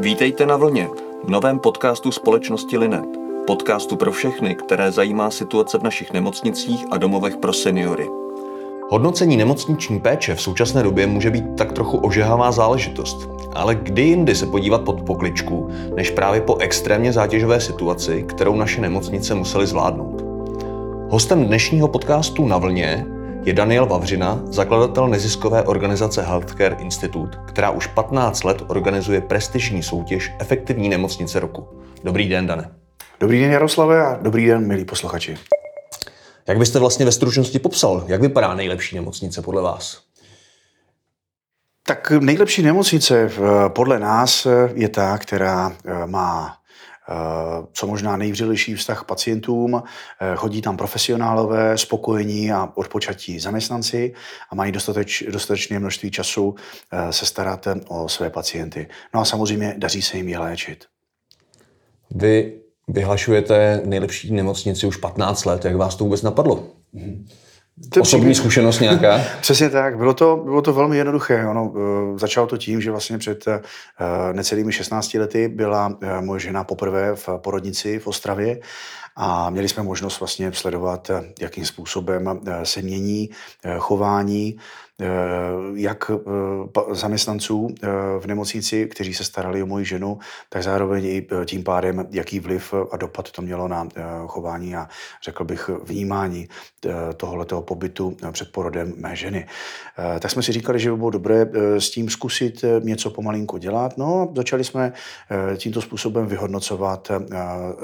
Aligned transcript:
Vítejte 0.00 0.46
na 0.46 0.56
vlně, 0.56 0.88
novém 1.28 1.58
podcastu 1.58 2.12
společnosti 2.12 2.78
Linet. 2.78 3.04
Podcastu 3.46 3.96
pro 3.96 4.12
všechny, 4.12 4.54
které 4.54 4.92
zajímá 4.92 5.30
situace 5.30 5.78
v 5.78 5.82
našich 5.82 6.12
nemocnicích 6.12 6.84
a 6.90 6.96
domovech 6.96 7.36
pro 7.36 7.52
seniory. 7.52 8.08
Hodnocení 8.90 9.36
nemocniční 9.36 10.00
péče 10.00 10.34
v 10.34 10.42
současné 10.42 10.82
době 10.82 11.06
může 11.06 11.30
být 11.30 11.44
tak 11.56 11.72
trochu 11.72 11.98
ožehavá 11.98 12.52
záležitost. 12.52 13.28
Ale 13.52 13.74
kdy 13.74 14.02
jindy 14.02 14.34
se 14.34 14.46
podívat 14.46 14.82
pod 14.82 15.02
pokličku, 15.02 15.68
než 15.96 16.10
právě 16.10 16.40
po 16.40 16.56
extrémně 16.56 17.12
zátěžové 17.12 17.60
situaci, 17.60 18.22
kterou 18.22 18.56
naše 18.56 18.80
nemocnice 18.80 19.34
musely 19.34 19.66
zvládnout. 19.66 20.24
Hostem 21.10 21.44
dnešního 21.44 21.88
podcastu 21.88 22.46
Na 22.46 22.58
vlně 22.58 23.06
je 23.44 23.52
Daniel 23.52 23.86
Vavřina, 23.86 24.42
zakladatel 24.44 25.08
neziskové 25.08 25.62
organizace 25.62 26.22
Healthcare 26.22 26.76
Institute, 26.78 27.38
která 27.46 27.70
už 27.70 27.86
15 27.86 28.44
let 28.44 28.62
organizuje 28.66 29.20
prestižní 29.20 29.82
soutěž 29.82 30.32
Efektivní 30.38 30.88
nemocnice 30.88 31.40
roku. 31.40 31.68
Dobrý 32.04 32.28
den, 32.28 32.46
Dane. 32.46 32.70
Dobrý 33.20 33.40
den, 33.40 33.52
Jaroslave, 33.52 34.06
a 34.06 34.18
dobrý 34.22 34.46
den, 34.46 34.66
milí 34.66 34.84
posluchači. 34.84 35.38
Jak 36.46 36.58
byste 36.58 36.78
vlastně 36.78 37.04
ve 37.04 37.12
stručnosti 37.12 37.58
popsal, 37.58 38.04
jak 38.06 38.20
vypadá 38.20 38.54
nejlepší 38.54 38.96
nemocnice 38.96 39.42
podle 39.42 39.62
vás? 39.62 40.00
Tak 41.86 42.10
nejlepší 42.10 42.62
nemocnice 42.62 43.30
podle 43.68 43.98
nás 43.98 44.46
je 44.74 44.88
ta, 44.88 45.18
která 45.18 45.72
eh, 45.84 46.06
má 46.06 46.56
co 47.72 47.86
možná 47.86 48.16
nejvřelejší 48.16 48.74
vztah 48.74 49.00
k 49.00 49.04
pacientům, 49.04 49.82
eh, 50.20 50.36
chodí 50.36 50.62
tam 50.62 50.76
profesionálové, 50.76 51.78
spokojení 51.78 52.52
a 52.52 52.72
odpočatí 52.74 53.38
zaměstnanci 53.38 54.14
a 54.50 54.54
mají 54.54 54.72
dostateč, 54.72 55.24
dostatečné 55.30 55.78
množství 55.78 56.10
času 56.10 56.54
eh, 56.92 57.12
se 57.12 57.26
starat 57.26 57.68
o 57.88 58.08
své 58.08 58.30
pacienty. 58.30 58.88
No 59.14 59.20
a 59.20 59.24
samozřejmě 59.24 59.74
daří 59.78 60.02
se 60.02 60.16
jim 60.16 60.28
je 60.28 60.38
léčit. 60.38 60.84
Vy 62.10 62.60
vyhlašujete 62.88 63.82
nejlepší 63.84 64.32
nemocnici 64.32 64.86
už 64.86 64.96
15 64.96 65.44
let. 65.44 65.64
Jak 65.64 65.76
vás 65.76 65.96
to 65.96 66.04
vůbec 66.04 66.22
napadlo? 66.22 66.68
Mm-hmm. 66.94 67.26
To 67.92 68.00
Osobní 68.00 68.20
příběh. 68.24 68.36
zkušenost 68.36 68.80
nějaká? 68.80 69.20
Přesně 69.40 69.70
tak. 69.70 69.96
Bylo 69.96 70.14
to, 70.14 70.36
bylo 70.44 70.62
to 70.62 70.72
velmi 70.72 70.96
jednoduché. 70.96 71.46
Ono, 71.46 71.64
uh, 71.64 72.18
začalo 72.18 72.46
to 72.46 72.56
tím, 72.56 72.80
že 72.80 72.90
vlastně 72.90 73.18
před 73.18 73.46
uh, 73.46 73.54
necelými 74.32 74.72
16 74.72 75.14
lety 75.14 75.48
byla 75.48 75.86
uh, 75.86 76.20
moje 76.20 76.40
žena 76.40 76.64
poprvé 76.64 77.14
v 77.14 77.28
porodnici 77.36 77.98
v 77.98 78.06
Ostravě 78.06 78.60
a 79.16 79.50
měli 79.50 79.68
jsme 79.68 79.82
možnost 79.82 80.20
vlastně 80.20 80.52
sledovat, 80.52 81.10
jakým 81.40 81.66
způsobem 81.66 82.40
se 82.64 82.82
mění 82.82 83.30
chování 83.78 84.56
Eh, 85.00 85.06
jak 85.74 86.10
eh, 86.10 86.94
zaměstnanců 86.94 87.74
eh, 87.82 87.88
v 88.18 88.26
nemocnici, 88.26 88.86
kteří 88.86 89.14
se 89.14 89.24
starali 89.24 89.62
o 89.62 89.66
moji 89.66 89.84
ženu, 89.84 90.18
tak 90.48 90.62
zároveň 90.62 91.04
i 91.04 91.26
tím 91.44 91.64
pádem, 91.64 92.06
jaký 92.10 92.40
vliv 92.40 92.74
a 92.90 92.96
dopad 92.96 93.30
to 93.30 93.42
mělo 93.42 93.68
na 93.68 93.88
chování 94.26 94.76
a 94.76 94.88
řekl 95.24 95.44
bych 95.44 95.70
vnímání 95.84 96.48
tohoto 97.16 97.62
pobytu 97.62 98.16
před 98.32 98.52
porodem 98.52 98.92
mé 98.96 99.16
ženy. 99.16 99.46
Tak 100.20 100.30
jsme 100.30 100.42
si 100.42 100.52
říkali, 100.52 100.78
že 100.78 100.90
by 100.90 100.96
bylo 100.96 101.10
dobré 101.10 101.46
s 101.78 101.90
tím 101.90 102.10
zkusit 102.10 102.64
něco 102.80 103.10
pomalinku 103.10 103.56
dělat. 103.58 103.98
No, 103.98 104.32
začali 104.36 104.64
jsme 104.64 104.92
tímto 105.56 105.82
způsobem 105.82 106.26
vyhodnocovat 106.26 107.10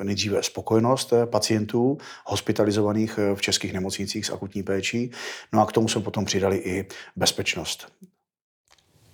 nejdříve 0.03 0.43
spokojenost 0.43 1.13
pacientů 1.27 1.99
hospitalizovaných 2.25 3.19
v 3.35 3.41
českých 3.41 3.73
nemocnicích 3.73 4.27
s 4.27 4.31
akutní 4.31 4.63
péčí. 4.63 5.11
No 5.53 5.61
a 5.61 5.67
k 5.67 5.73
tomu 5.73 5.89
jsme 5.89 6.01
potom 6.01 6.25
přidali 6.25 6.57
i 6.57 6.87
bezpečnost. 7.17 7.87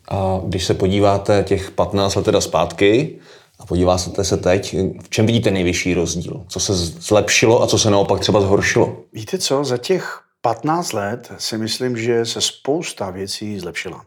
A 0.08 0.40
když 0.46 0.64
se 0.64 0.74
podíváte 0.74 1.42
těch 1.42 1.70
15 1.70 2.14
let 2.14 2.24
teda 2.24 2.40
zpátky 2.40 3.18
a 3.58 3.66
podíváte 3.66 4.24
se 4.24 4.36
teď, 4.36 4.76
v 5.02 5.08
čem 5.08 5.26
vidíte 5.26 5.50
nejvyšší 5.50 5.94
rozdíl? 5.94 6.44
Co 6.48 6.60
se 6.60 6.76
zlepšilo 6.76 7.62
a 7.62 7.66
co 7.66 7.78
se 7.78 7.90
naopak 7.90 8.20
třeba 8.20 8.40
zhoršilo? 8.40 8.96
Víte 9.12 9.38
co, 9.38 9.64
za 9.64 9.76
těch 9.76 10.20
15 10.40 10.92
let 10.92 11.32
si 11.38 11.58
myslím, 11.58 11.96
že 11.96 12.26
se 12.26 12.40
spousta 12.40 13.10
věcí 13.10 13.58
zlepšila. 13.58 14.04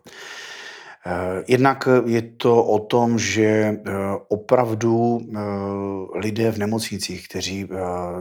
Eh, 1.06 1.44
jednak 1.48 1.88
je 2.06 2.22
to 2.22 2.64
o 2.64 2.80
tom, 2.80 3.20
že 3.20 3.44
eh, 3.44 3.80
opravdu 4.28 5.20
eh, 5.22 5.40
lidé 6.20 6.52
v 6.52 6.58
nemocnicích, 6.58 7.28
kteří 7.28 7.70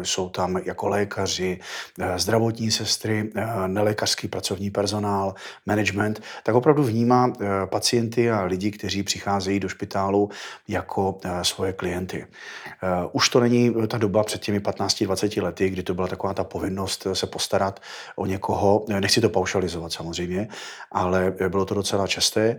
jsou 0.03 0.29
tam 0.29 0.57
jako 0.65 0.89
lékaři, 0.89 1.59
zdravotní 2.17 2.71
sestry, 2.71 3.31
nelékařský 3.67 4.29
pracovní 4.29 4.71
personál, 4.71 5.35
management, 5.67 6.23
tak 6.43 6.55
opravdu 6.55 6.83
vnímá 6.83 7.33
pacienty 7.67 8.31
a 8.31 8.45
lidi, 8.45 8.71
kteří 8.71 9.03
přicházejí 9.03 9.61
do 9.61 9.69
špitálu 9.69 10.31
jako 10.69 11.19
svoje 11.43 11.73
klienty. 11.73 12.27
Už 13.13 13.29
to 13.29 13.41
není 13.41 13.75
ta 13.89 13.99
doba 13.99 14.25
před 14.25 14.41
těmi 14.41 14.59
15-20 14.61 15.43
lety, 15.43 15.71
kdy 15.71 15.83
to 15.83 15.95
byla 15.95 16.07
taková 16.07 16.35
ta 16.35 16.45
povinnost 16.45 17.07
se 17.13 17.27
postarat 17.27 17.81
o 18.17 18.27
někoho. 18.27 18.85
Nechci 19.01 19.21
to 19.21 19.29
paušalizovat 19.29 19.93
samozřejmě, 19.93 20.49
ale 20.93 21.35
bylo 21.49 21.65
to 21.65 21.75
docela 21.75 22.07
časté. 22.07 22.59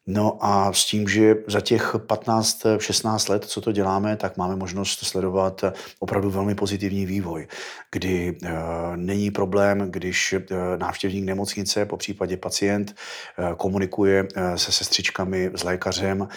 No 0.07 0.37
a 0.41 0.73
s 0.73 0.85
tím, 0.85 1.07
že 1.07 1.35
za 1.47 1.61
těch 1.61 1.95
15-16 1.95 3.31
let, 3.31 3.45
co 3.45 3.61
to 3.61 3.71
děláme, 3.71 4.17
tak 4.17 4.37
máme 4.37 4.55
možnost 4.55 4.99
sledovat 4.99 5.63
opravdu 5.99 6.29
velmi 6.29 6.55
pozitivní 6.55 7.05
vývoj, 7.05 7.47
kdy 7.91 8.37
e, 8.43 8.51
není 8.95 9.31
problém, 9.31 9.91
když 9.91 10.33
e, 10.33 10.43
návštěvník 10.77 11.25
nemocnice, 11.25 11.85
po 11.85 11.97
případě 11.97 12.37
pacient, 12.37 12.95
e, 13.51 13.55
komunikuje 13.55 14.27
se 14.55 14.71
sestřičkami, 14.71 15.51
s 15.55 15.63
lékařem. 15.63 16.27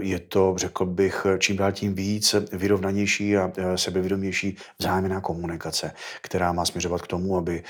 Je 0.00 0.18
to, 0.18 0.54
řekl 0.56 0.86
bych, 0.86 1.26
čím 1.38 1.56
dál 1.56 1.72
tím 1.72 1.94
víc 1.94 2.34
vyrovnanější 2.52 3.36
a 3.36 3.52
sebevědomější 3.76 4.56
vzájemná 4.78 5.20
komunikace, 5.20 5.92
která 6.22 6.52
má 6.52 6.64
směřovat 6.64 7.02
k 7.02 7.06
tomu, 7.06 7.36
aby 7.36 7.62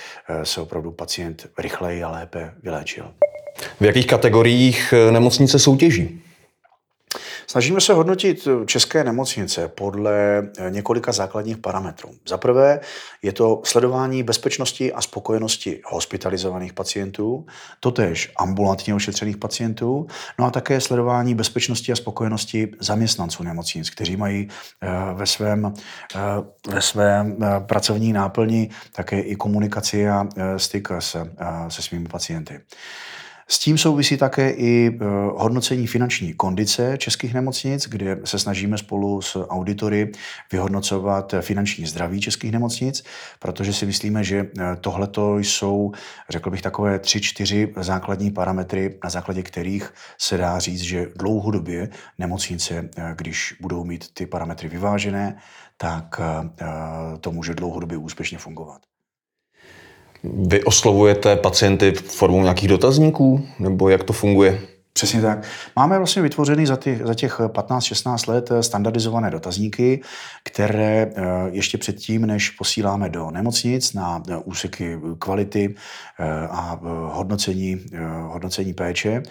se 0.43 0.60
opravdu 0.60 0.93
pacient 0.93 1.47
rychleji 1.59 2.03
a 2.03 2.10
lépe 2.10 2.54
vyléčil. 2.62 3.15
V 3.81 3.84
jakých 3.84 4.06
kategoriích 4.06 4.93
eh, 4.93 5.10
nemocnice 5.34 5.59
soutěží? 5.59 6.21
Snažíme 7.47 7.81
se 7.81 7.93
hodnotit 7.93 8.49
české 8.67 9.05
nemocnice 9.05 9.69
podle 9.69 10.39
eh, 10.39 10.71
několika 10.71 11.12
základních 11.12 11.59
parametrů. 11.59 12.11
Za 12.28 12.39
prvé 12.39 12.81
je 13.22 13.33
to 13.33 13.62
sledování 13.65 14.22
bezpečnosti 14.22 14.93
a 14.93 15.00
spokojenosti 15.03 15.81
hospitalizovaných 15.84 16.72
pacientů, 16.72 17.47
totéž 17.81 18.33
ambulantně 18.37 18.95
ošetřených 18.95 19.37
pacientů, 19.37 20.06
no 20.39 20.47
a 20.47 20.50
také 20.50 20.81
sledování 20.81 21.34
bezpečnosti 21.34 21.93
a 21.93 21.97
spokojenosti 21.97 22.71
zaměstnanců 22.81 23.43
nemocnic, 23.43 23.91
kteří 23.91 24.16
mají 24.16 24.49
eh, 24.49 24.89
ve 25.15 25.27
svém, 25.27 25.75
ve 26.69 26.83
svém 26.83 27.37
pracovní 27.66 28.12
náplni 28.12 28.71
také 28.93 29.21
i 29.21 29.37
komunikaci 29.37 30.09
a 30.09 30.28
styk 30.56 30.89
se, 30.99 31.31
se 31.69 31.83
svými 31.83 32.09
pacienty. 32.09 32.61
S 33.49 33.59
tím 33.59 33.78
souvisí 33.78 34.16
také 34.16 34.50
i 34.50 34.88
e, 34.88 35.05
hodnocení 35.37 35.87
finanční 35.87 36.34
kondice 36.34 36.99
českých 36.99 37.34
nemocnic, 37.34 37.88
kde 37.88 38.21
se 38.25 38.38
snažíme 38.38 38.78
spolu 38.78 39.22
s 39.22 39.47
auditory 39.47 40.12
vyhodnocovat 40.53 41.34
finanční 41.41 41.87
zdraví 41.87 42.21
českých 42.21 42.53
nemocnic, 42.53 43.04
protože 43.38 43.72
si 43.72 43.87
myslíme, 43.87 44.25
že 44.25 44.38
e, 44.38 44.77
tohle 44.77 45.09
jsou, 45.38 45.93
řekl 46.31 46.50
bych, 46.50 46.62
takové 46.62 46.99
tři, 46.99 47.21
čtyři 47.21 47.75
základní 47.77 48.31
parametry, 48.31 48.99
na 49.04 49.10
základě 49.10 49.43
kterých 49.43 49.93
se 50.19 50.37
dá 50.37 50.59
říct, 50.59 50.83
že 50.83 51.06
dlouhodobě 51.16 51.88
nemocnice, 52.19 52.75
e, 52.97 53.15
když 53.16 53.56
budou 53.60 53.84
mít 53.84 54.15
ty 54.15 54.27
parametry 54.27 54.69
vyvážené, 54.69 55.37
tak 55.77 56.21
to 57.21 57.33
může 57.33 57.54
dlouhodobě 57.54 57.99
úspěšně 57.99 58.38
fungovat. 58.38 58.94
Vy 60.24 60.64
oslovujete 60.64 61.36
pacienty 61.36 61.92
formou 61.92 62.42
nějakých 62.42 62.68
dotazníků, 62.68 63.47
nebo 63.59 63.88
jak 63.88 64.04
to 64.04 64.12
funguje? 64.12 64.60
Přesně 64.92 65.21
tak. 65.21 65.38
Máme 65.76 65.98
vlastně 65.98 66.22
vytvořený 66.22 66.66
za, 66.66 66.76
ty, 66.76 67.00
za 67.04 67.15
těch 67.15 67.41
15-16 67.41 68.30
let 68.32 68.50
standardizované 68.60 69.30
dotazníky, 69.30 70.00
které 70.44 71.12
eh, 71.16 71.22
ještě 71.50 71.78
předtím, 71.78 72.26
než 72.26 72.50
posíláme 72.50 73.09
do 73.09 73.30
nemocnic 73.30 73.92
na 73.92 74.22
úseky 74.44 74.98
kvality 75.18 75.74
eh, 76.18 76.24
a 76.50 76.80
hodnocení, 77.12 77.80
hodnocení 78.22 78.74
péče, 78.74 79.22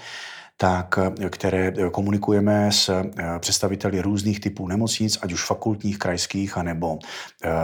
tak, 0.64 1.00
které 1.30 1.74
komunikujeme 1.92 2.72
s 2.72 3.04
představiteli 3.40 4.02
různých 4.02 4.40
typů 4.40 4.68
nemocnic, 4.68 5.20
ať 5.22 5.34
už 5.34 5.46
fakultních, 5.46 6.00
krajských, 6.00 6.58
anebo 6.58 7.00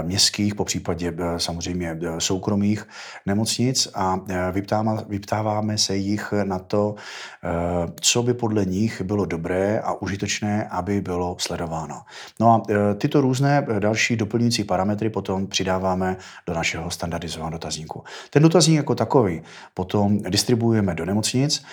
městských, 0.04 0.56
po 0.56 0.66
případě 0.66 1.14
samozřejmě 1.38 1.98
soukromých 2.18 2.88
nemocnic 3.26 3.88
a 3.94 4.20
vyptáváme 5.08 5.78
se 5.78 5.96
jich 5.96 6.34
na 6.44 6.60
to, 6.60 6.96
co 8.02 8.24
by 8.24 8.34
podle 8.34 8.66
nich 8.66 9.02
bylo 9.02 9.26
dobré 9.26 9.80
a 9.80 9.94
užitečné, 9.94 10.68
aby 10.68 11.02
bylo 11.02 11.36
sledováno. 11.40 12.02
No 12.40 12.52
a 12.54 12.64
tyto 12.96 13.22
různé 13.22 13.66
další 13.80 14.16
doplňující 14.16 14.64
parametry 14.64 15.10
potom 15.10 15.48
přidáváme 15.48 16.18
do 16.48 16.54
našeho 16.54 16.92
standardizovaného 16.92 17.52
dotazníku. 17.52 18.04
Ten 18.30 18.44
dotazník 18.44 18.78
jako 18.78 18.96
takový 18.96 19.42
potom 19.74 20.18
distribuujeme 20.18 20.96
do 20.96 21.06
nemocnic, 21.06 21.64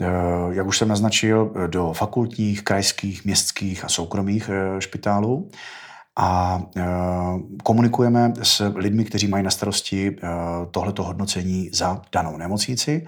eh, 0.00 0.06
jak 0.50 0.67
už 0.68 0.78
jsem 0.78 0.88
naznačil, 0.88 1.52
do 1.66 1.92
fakultních, 1.92 2.62
krajských, 2.62 3.24
městských 3.24 3.84
a 3.84 3.88
soukromých 3.88 4.50
eh, 4.52 4.80
špitálů. 4.80 5.50
A 6.16 6.62
eh, 6.76 6.84
komunikujeme 7.62 8.32
s 8.42 8.72
lidmi, 8.74 9.04
kteří 9.04 9.28
mají 9.28 9.44
na 9.44 9.50
starosti 9.50 10.16
tohleto 10.70 11.04
hodnocení 11.04 11.70
za 11.72 12.02
danou 12.12 12.36
nemocnici 12.36 13.06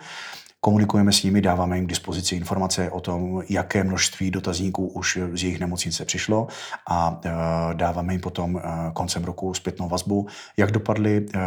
komunikujeme 0.61 1.13
s 1.13 1.23
nimi, 1.23 1.41
dáváme 1.41 1.77
jim 1.77 1.87
k 1.87 1.89
dispozici 1.89 2.37
informace 2.37 2.91
o 2.91 3.01
tom, 3.01 3.43
jaké 3.49 3.85
množství 3.85 4.31
dotazníků 4.31 4.87
už 4.87 5.19
z 5.33 5.43
jejich 5.43 5.61
nemocnice 5.61 6.05
přišlo 6.05 6.47
a 6.91 7.21
e, 7.25 7.31
dáváme 7.75 8.15
jim 8.15 8.21
potom 8.21 8.57
e, 8.57 8.63
koncem 8.93 9.25
roku 9.25 9.55
zpětnou 9.55 9.89
vazbu, 9.89 10.27
jak 10.57 10.71
dopadly 10.71 11.27
e, 11.35 11.41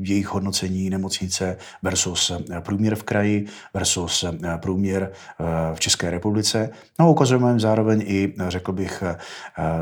jejich 0.00 0.28
hodnocení 0.28 0.90
nemocnice 0.90 1.56
versus 1.82 2.32
průměr 2.60 2.94
v 2.94 3.02
kraji 3.02 3.46
versus 3.74 4.24
průměr 4.56 5.12
v 5.74 5.80
České 5.80 6.10
republice. 6.10 6.70
No 6.98 7.10
ukazujeme 7.10 7.50
jim 7.50 7.60
zároveň 7.60 8.02
i, 8.06 8.34
řekl 8.48 8.72
bych, 8.72 9.02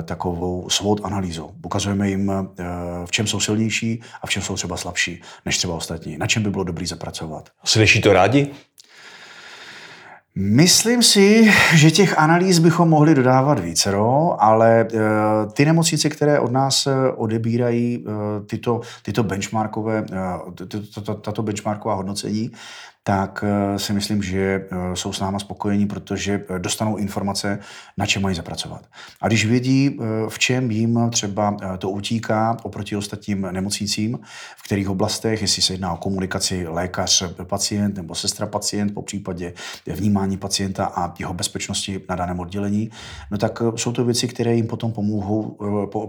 takovou 0.05 0.69
svod 0.71 1.01
analýzu. 1.05 1.51
Ukazujeme 1.65 2.09
jim, 2.09 2.33
v 3.05 3.11
čem 3.11 3.27
jsou 3.27 3.41
silnější 3.41 4.03
a 4.23 4.27
v 4.27 4.31
čem 4.31 4.43
jsou 4.43 4.55
třeba 4.55 4.77
slabší 4.77 5.23
než 5.47 5.59
třeba 5.59 5.75
ostatní, 5.75 6.19
na 6.19 6.27
čem 6.27 6.43
by 6.43 6.51
bylo 6.51 6.65
dobrý 6.65 6.87
zapracovat. 6.87 7.49
Slyší 7.65 8.01
to 8.01 8.13
rádi? 8.13 8.40
Myslím 10.35 11.03
si, 11.03 11.51
že 11.75 11.91
těch 11.91 12.19
analýz 12.19 12.59
bychom 12.59 12.89
mohli 12.89 13.15
dodávat 13.15 13.59
vícero, 13.59 14.37
ale 14.43 14.81
eh, 14.81 14.99
ty 15.53 15.65
nemocnice, 15.65 16.09
které 16.09 16.41
od 16.41 16.53
nás 16.53 16.87
eh, 16.87 17.13
odebírají 17.17 18.05
eh, 18.07 18.11
tyto, 18.47 18.81
tyto 19.03 19.23
benchmarkové, 19.23 20.05
tato 21.21 21.43
benchmarková 21.43 21.95
hodnocení, 21.95 22.51
tak 23.03 23.45
eh, 23.47 23.79
si 23.79 23.93
myslím, 23.93 24.23
že 24.23 24.41
eh, 24.41 24.97
jsou 24.97 25.13
s 25.13 25.21
náma 25.21 25.39
spokojení, 25.39 25.87
protože 25.87 26.45
eh, 26.49 26.59
dostanou 26.59 26.97
informace, 26.97 27.59
na 27.97 28.07
čem 28.07 28.23
mají 28.23 28.37
zapracovat. 28.37 28.87
A 29.21 29.29
když 29.29 29.47
vědí, 29.47 29.99
v 30.29 30.39
čem 30.39 30.71
jim 30.71 31.11
třeba 31.11 31.57
to 31.79 31.91
utíká 31.91 32.57
oproti 32.63 32.97
ostatním 32.97 33.49
nemocnicím, 33.51 34.19
v 34.57 34.63
kterých 34.63 34.89
oblastech, 34.89 35.43
jestli 35.43 35.63
se 35.63 35.73
jedná 35.73 35.93
o 35.93 35.97
komunikaci 35.97 36.67
lékař-pacient 36.69 37.97
nebo 37.97 38.15
sestra-pacient, 38.15 38.95
po 38.95 39.03
případě 39.03 39.53
vnímání 39.87 40.37
pacienta 40.37 40.85
a 40.85 41.15
jeho 41.19 41.35
bezpečnosti 41.35 42.01
na 42.09 42.17
daném 42.17 42.41
oddělení, 42.41 42.91
no 43.31 43.39
tak 43.39 43.63
jsou 43.77 43.93
to 43.93 44.05
věci, 44.05 44.29
které 44.29 44.55
jim 44.55 44.67
potom 44.67 44.93
pomohou, 44.93 45.59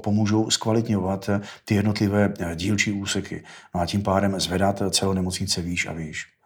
pomůžou 0.04 0.50
zkvalitňovat 0.50 1.30
ty 1.66 1.76
jednotlivé 1.76 2.34
dílčí 2.56 2.92
úseky. 2.92 3.44
No 3.76 3.82
a 3.82 3.86
tím 3.86 4.04
pádem 4.04 4.40
zvedat 4.40 4.82
celou 4.90 5.14
nemocnice 5.14 5.62
výš 5.62 5.88
a 5.88 5.94
výš. 5.94 6.41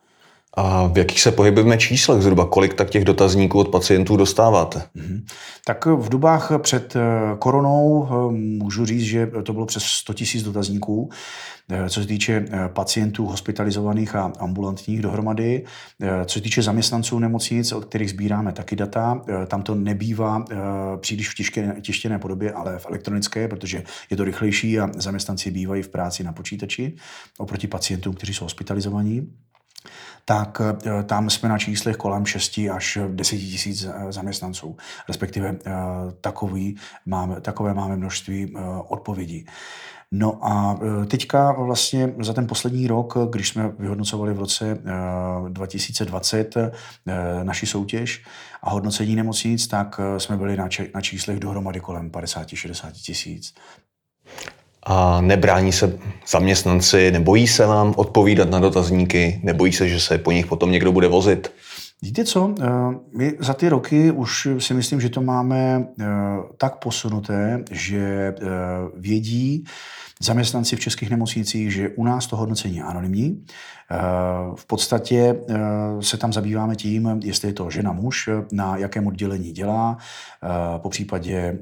A 0.56 0.88
v 0.88 0.98
jakých 0.98 1.22
se 1.22 1.32
pohybujeme 1.32 1.78
číslech 1.78 2.22
zhruba? 2.22 2.46
Kolik 2.46 2.74
tak 2.74 2.90
těch 2.90 3.06
dotazníků 3.06 3.60
od 3.60 3.68
pacientů 3.68 4.18
dostáváte? 4.18 4.80
Mm-hmm. 4.80 5.22
Tak 5.66 5.86
v 5.86 6.10
dobách 6.10 6.52
před 6.58 6.96
eh, 6.96 7.00
koronou 7.40 8.08
eh, 8.10 8.32
můžu 8.34 8.86
říct, 8.86 9.04
že 9.04 9.32
to 9.44 9.54
bylo 9.54 9.66
přes 9.66 9.84
100 9.84 10.14
000 10.36 10.46
dotazníků. 10.46 11.10
Eh, 11.70 11.90
co 11.90 12.02
se 12.02 12.08
týče 12.08 12.46
pacientů 12.68 13.26
hospitalizovaných 13.26 14.16
a 14.16 14.34
ambulantních 14.40 15.02
dohromady, 15.02 15.64
co 16.26 16.34
se 16.34 16.42
týče 16.42 16.62
zaměstnanců 16.62 17.20
nemocnic, 17.20 17.72
od 17.72 17.86
kterých 17.86 18.10
sbíráme 18.10 18.52
taky 18.52 18.76
data, 18.76 19.22
tam 19.48 19.62
to 19.62 19.76
nebývá 19.76 20.46
příliš 20.98 21.30
v 21.30 21.36
tištěné, 21.36 21.76
tištěné 21.82 22.20
podobě, 22.20 22.52
ale 22.52 22.80
v 22.80 22.86
elektronické, 22.86 23.48
protože 23.48 23.84
je 24.10 24.18
to 24.18 24.24
rychlejší 24.24 24.80
a 24.80 24.90
zaměstnanci 24.96 25.52
bývají 25.52 25.84
v 25.84 25.90
práci 25.90 26.24
na 26.24 26.34
počítači 26.34 26.94
oproti 27.38 27.68
pacientům, 27.68 28.14
kteří 28.14 28.34
jsou 28.34 28.46
hospitalizovaní 28.46 29.28
tak 30.26 30.62
eh, 30.62 31.04
tam 31.04 31.30
jsme 31.30 31.50
na 31.50 31.58
číslech 31.58 31.98
kolem 31.98 32.26
6 32.26 32.60
až 32.72 32.98
10 33.08 33.38
tisíc 33.38 33.84
eh, 33.84 34.12
zaměstnanců, 34.12 34.78
respektive 35.08 35.56
eh, 35.66 35.72
takový 36.22 36.78
máme, 37.06 37.42
takové 37.42 37.74
máme 37.74 37.96
množství 37.96 38.54
odpovědí. 38.88 39.46
No 40.12 40.40
a 40.42 40.80
teďka 41.08 41.52
vlastně 41.52 42.14
za 42.20 42.34
ten 42.34 42.48
poslední 42.48 42.88
rok, 42.88 43.18
když 43.30 43.50
jsme 43.50 43.72
vyhodnocovali 43.80 44.34
v 44.34 44.40
roce 44.40 44.80
2020 45.50 46.56
naši 47.44 47.66
soutěž 47.66 48.24
a 48.62 48.70
hodnocení 48.70 49.16
nemocnic, 49.16 49.68
tak 49.68 50.00
jsme 50.18 50.38
byli 50.38 50.58
na 50.94 51.02
číslech 51.02 51.40
dohromady 51.40 51.80
kolem 51.80 52.10
50-60 52.10 52.92
tisíc. 52.92 53.54
A 54.86 55.22
nebrání 55.22 55.72
se 55.72 56.00
zaměstnanci, 56.28 57.12
nebojí 57.12 57.48
se 57.48 57.66
vám 57.66 57.94
odpovídat 57.98 58.50
na 58.50 58.60
dotazníky, 58.60 59.40
nebojí 59.44 59.74
se, 59.74 59.90
že 59.90 60.00
se 60.00 60.18
po 60.18 60.32
nich 60.32 60.46
potom 60.46 60.72
někdo 60.72 60.92
bude 60.92 61.08
vozit? 61.08 61.52
Víte 62.02 62.26
co, 62.26 62.56
eh, 62.62 62.66
my 63.18 63.34
za 63.40 63.54
ty 63.54 63.70
roky 63.70 64.12
už 64.12 64.48
si 64.58 64.74
myslím, 64.74 65.02
že 65.02 65.10
to 65.10 65.22
máme 65.22 65.88
eh, 66.00 66.06
tak 66.58 66.76
posunuté, 66.76 67.64
že 67.72 67.98
eh, 67.98 68.46
vědí 68.96 69.66
zaměstnanci 70.22 70.76
v 70.76 70.80
českých 70.80 71.10
nemocnicích, 71.10 71.74
že 71.74 71.90
u 71.90 72.04
nás 72.04 72.28
to 72.28 72.36
hodnocení 72.36 72.76
je 72.76 72.84
anonymní. 72.84 73.46
V 74.56 74.68
podstatě 74.68 75.36
se 76.00 76.18
tam 76.18 76.34
zabýváme 76.34 76.76
tím, 76.76 77.20
jestli 77.24 77.48
je 77.50 77.54
to 77.54 77.70
žena, 77.70 77.92
muž, 77.92 78.30
na 78.52 78.78
jakém 78.78 79.08
oddělení 79.08 79.52
dělá, 79.52 79.98
po 80.78 80.90
případě 80.90 81.60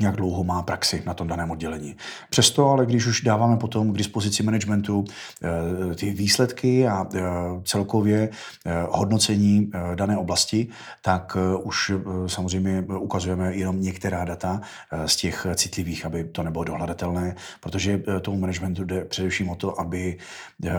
jak 0.00 0.16
dlouho 0.16 0.44
má 0.44 0.62
praxi 0.62 1.02
na 1.06 1.14
tom 1.14 1.28
daném 1.28 1.50
oddělení. 1.50 1.96
Přesto 2.30 2.70
ale, 2.70 2.86
když 2.86 3.06
už 3.06 3.20
dáváme 3.20 3.56
potom 3.56 3.92
k 3.92 3.98
dispozici 3.98 4.42
managementu 4.42 5.04
eh, 5.42 5.94
ty 5.94 6.10
výsledky 6.10 6.88
a 6.88 7.06
eh, 7.14 7.20
celkově 7.64 8.28
eh, 8.66 8.72
hodnocení 8.90 9.70
dané 9.94 10.18
oblasti, 10.18 10.68
tak 11.02 11.36
už 11.62 11.92
samozřejmě 12.26 12.84
ukazujeme 12.98 13.54
jenom 13.54 13.80
některá 13.80 14.24
data 14.24 14.60
z 15.06 15.16
těch 15.16 15.46
citlivých, 15.54 16.06
aby 16.06 16.24
to 16.24 16.42
nebylo 16.42 16.64
dohledatelné, 16.64 17.34
protože 17.60 18.02
tomu 18.20 18.38
managementu 18.38 18.84
jde 18.84 19.04
především 19.04 19.50
o 19.50 19.54
to, 19.54 19.80
aby 19.80 20.18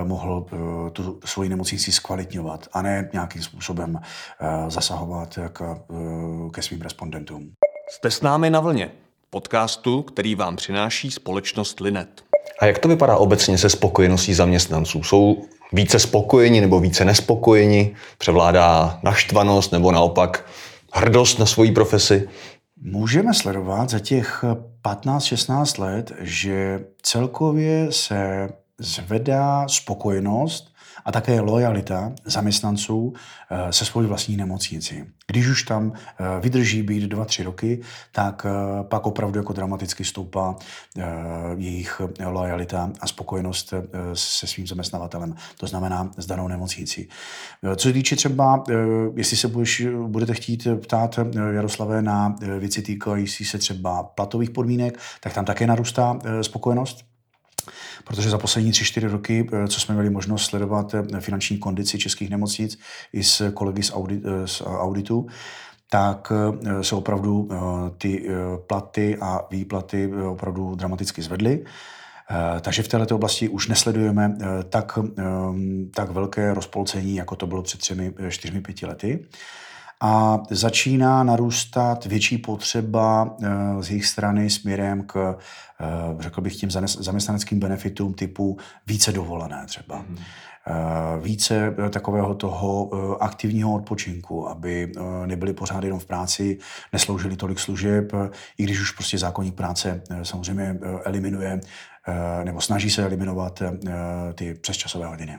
mohl 0.03 0.45
tu 0.93 1.19
svoji 1.25 1.49
nemocnici 1.49 1.91
zkvalitňovat 1.91 2.67
a 2.73 2.81
ne 2.81 3.09
nějakým 3.13 3.41
způsobem 3.41 3.99
zasahovat 4.67 5.39
ke 6.51 6.61
svým 6.61 6.81
respondentům. 6.81 7.51
Jste 7.91 8.11
s 8.11 8.21
námi 8.21 8.49
na 8.49 8.59
vlně 8.59 8.91
podcastu, 9.33 10.01
který 10.01 10.35
vám 10.35 10.55
přináší 10.55 11.11
společnost 11.11 11.79
Linet. 11.79 12.23
A 12.59 12.65
jak 12.65 12.79
to 12.79 12.87
vypadá 12.87 13.17
obecně 13.17 13.57
se 13.57 13.69
spokojeností 13.69 14.33
zaměstnanců? 14.33 15.03
Jsou 15.03 15.45
více 15.71 15.99
spokojeni 15.99 16.61
nebo 16.61 16.79
více 16.79 17.05
nespokojeni? 17.05 17.95
Převládá 18.17 18.99
naštvanost 19.03 19.71
nebo 19.71 19.91
naopak 19.91 20.45
hrdost 20.93 21.39
na 21.39 21.45
svoji 21.45 21.71
profesi? 21.71 22.29
Můžeme 22.81 23.33
sledovat 23.33 23.89
za 23.89 23.99
těch 23.99 24.43
15-16 24.85 25.81
let, 25.81 26.11
že 26.19 26.85
celkově 27.01 27.87
se 27.91 28.49
zvedá 28.77 29.67
spokojenost 29.67 30.72
a 31.05 31.11
také 31.11 31.41
lojalita 31.41 32.11
zaměstnanců 32.25 33.13
eh, 33.49 33.73
se 33.73 33.85
svojí 33.85 34.07
vlastní 34.07 34.37
nemocnici. 34.37 35.05
Když 35.27 35.47
už 35.47 35.63
tam 35.63 35.93
eh, 35.95 36.23
vydrží 36.41 36.83
být 36.83 37.03
dva, 37.03 37.25
tři 37.25 37.43
roky, 37.43 37.81
tak 38.11 38.45
eh, 38.45 38.83
pak 38.83 39.05
opravdu 39.05 39.39
jako 39.39 39.53
dramaticky 39.53 40.03
stoupá 40.03 40.55
jejich 41.57 42.01
lojalita 42.25 42.91
a 42.99 43.07
spokojenost 43.07 43.73
se 44.13 44.47
svým 44.47 44.67
zaměstnavatelem, 44.67 45.35
to 45.57 45.67
znamená 45.67 46.11
s 46.17 46.25
danou 46.25 46.47
nemocnicí. 46.47 47.09
Co 47.75 47.87
se 47.87 47.93
týče 47.93 48.15
třeba, 48.15 48.63
jestli 49.15 49.37
se 49.37 49.47
budeš, 49.47 49.87
budete 50.07 50.33
chtít 50.33 50.67
ptát 50.81 51.19
Jaroslavé 51.51 52.01
na 52.01 52.35
věci 52.59 52.81
týkající 52.81 53.45
se 53.45 53.57
třeba 53.57 54.03
platových 54.03 54.49
podmínek, 54.49 54.99
tak 55.21 55.33
tam 55.33 55.45
také 55.45 55.67
narůstá 55.67 56.19
spokojenost 56.41 57.12
protože 58.03 58.29
za 58.29 58.37
poslední 58.37 58.71
tři, 58.71 58.85
čtyři 58.85 59.07
roky, 59.07 59.49
eh, 59.53 59.67
co 59.67 59.79
jsme 59.79 59.95
měli 59.95 60.09
možnost 60.09 60.45
sledovat 60.45 60.93
eh, 60.93 61.21
finanční 61.21 61.57
kondici 61.57 61.99
českých 61.99 62.29
nemocnic 62.29 62.79
i 63.13 63.23
s 63.23 63.51
kolegy 63.51 63.83
z, 63.83 63.91
audit, 63.93 64.23
eh, 64.25 64.47
z 64.47 64.61
auditu, 64.61 65.27
tak 65.89 66.31
se 66.81 66.95
opravdu 66.95 67.49
ty 67.97 68.29
platy 68.67 69.17
a 69.21 69.39
výplaty 69.51 70.11
opravdu 70.13 70.75
dramaticky 70.75 71.21
zvedly. 71.21 71.65
Takže 72.61 72.83
v 72.83 72.87
této 72.87 73.15
oblasti 73.15 73.49
už 73.49 73.67
nesledujeme 73.67 74.37
tak, 74.69 74.99
tak 75.93 76.11
velké 76.11 76.53
rozpolcení, 76.53 77.15
jako 77.15 77.35
to 77.35 77.47
bylo 77.47 77.61
před 77.61 77.79
třemi, 77.79 78.13
čtyřmi, 78.29 78.61
pěti 78.61 78.85
lety 78.85 79.25
a 80.05 80.39
začíná 80.49 81.23
narůstat 81.23 82.05
větší 82.05 82.37
potřeba 82.37 83.35
z 83.79 83.89
jejich 83.89 84.05
strany 84.05 84.49
směrem 84.49 85.03
k, 85.03 85.37
řekl 86.19 86.41
bych, 86.41 86.55
tím 86.55 86.71
zaměstnaneckým 86.85 87.59
benefitům 87.59 88.13
typu 88.13 88.57
více 88.87 89.11
dovolené 89.11 89.65
třeba. 89.65 90.05
Mm. 90.09 90.17
Eh, 90.67 91.19
více 91.21 91.75
eh, 91.85 91.89
takového 91.89 92.35
toho 92.35 92.89
eh, 92.93 93.17
aktivního 93.19 93.73
odpočinku, 93.73 94.49
aby 94.49 94.91
nebyli 95.25 95.53
pořád 95.53 95.83
jenom 95.83 95.99
v 95.99 96.05
práci, 96.05 96.57
nesloužili 96.93 97.35
tolik 97.35 97.59
služeb, 97.59 98.11
i 98.57 98.63
když 98.63 98.81
už 98.81 98.91
prostě 98.91 99.17
zákonník 99.17 99.55
práce 99.55 100.01
samozřejmě 100.23 100.79
eliminuje 101.05 101.59
nebo 102.43 102.61
snaží 102.61 102.89
se 102.89 103.03
eliminovat 103.03 103.61
ty 104.35 104.53
přesčasové 104.53 105.05
hodiny. 105.05 105.37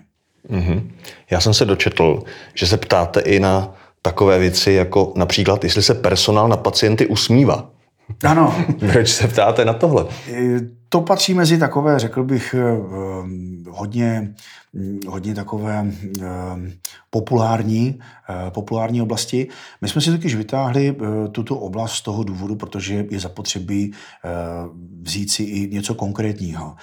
Mm-hmm. 0.50 0.90
Já 1.30 1.40
jsem 1.40 1.54
se 1.54 1.64
dočetl, 1.64 2.22
že 2.54 2.66
se 2.66 2.76
ptáte 2.76 3.20
i 3.20 3.40
na 3.40 3.74
takové 4.04 4.38
věci, 4.38 4.72
jako 4.72 5.12
například, 5.16 5.64
jestli 5.64 5.82
se 5.82 5.94
personál 5.94 6.48
na 6.48 6.56
pacienty 6.56 7.06
usmívá. 7.06 7.70
Ano. 8.24 8.54
Proč 8.92 9.08
se 9.08 9.28
ptáte 9.28 9.64
na 9.64 9.72
tohle? 9.72 10.06
To 10.88 11.00
patří 11.00 11.34
mezi 11.34 11.58
takové, 11.58 11.98
řekl 11.98 12.24
bych, 12.24 12.54
hodně 13.70 14.20
Mm, 14.20 14.34
hodně 15.08 15.34
takové 15.34 15.86
eh, 16.22 16.26
populární, 17.10 17.98
eh, 18.30 18.50
populární 18.50 19.02
oblasti. 19.02 19.48
My 19.80 19.88
jsme 19.88 20.00
si 20.00 20.10
totiž 20.10 20.34
vytáhli 20.34 20.96
eh, 20.96 21.28
tuto 21.28 21.56
oblast 21.56 21.92
z 21.92 22.02
toho 22.02 22.24
důvodu, 22.24 22.56
protože 22.56 23.06
je 23.10 23.20
zapotřebí 23.20 23.92
vzít 25.02 25.30
si 25.30 25.42
i 25.42 25.68
něco 25.74 25.94
konkrétního. 25.94 26.76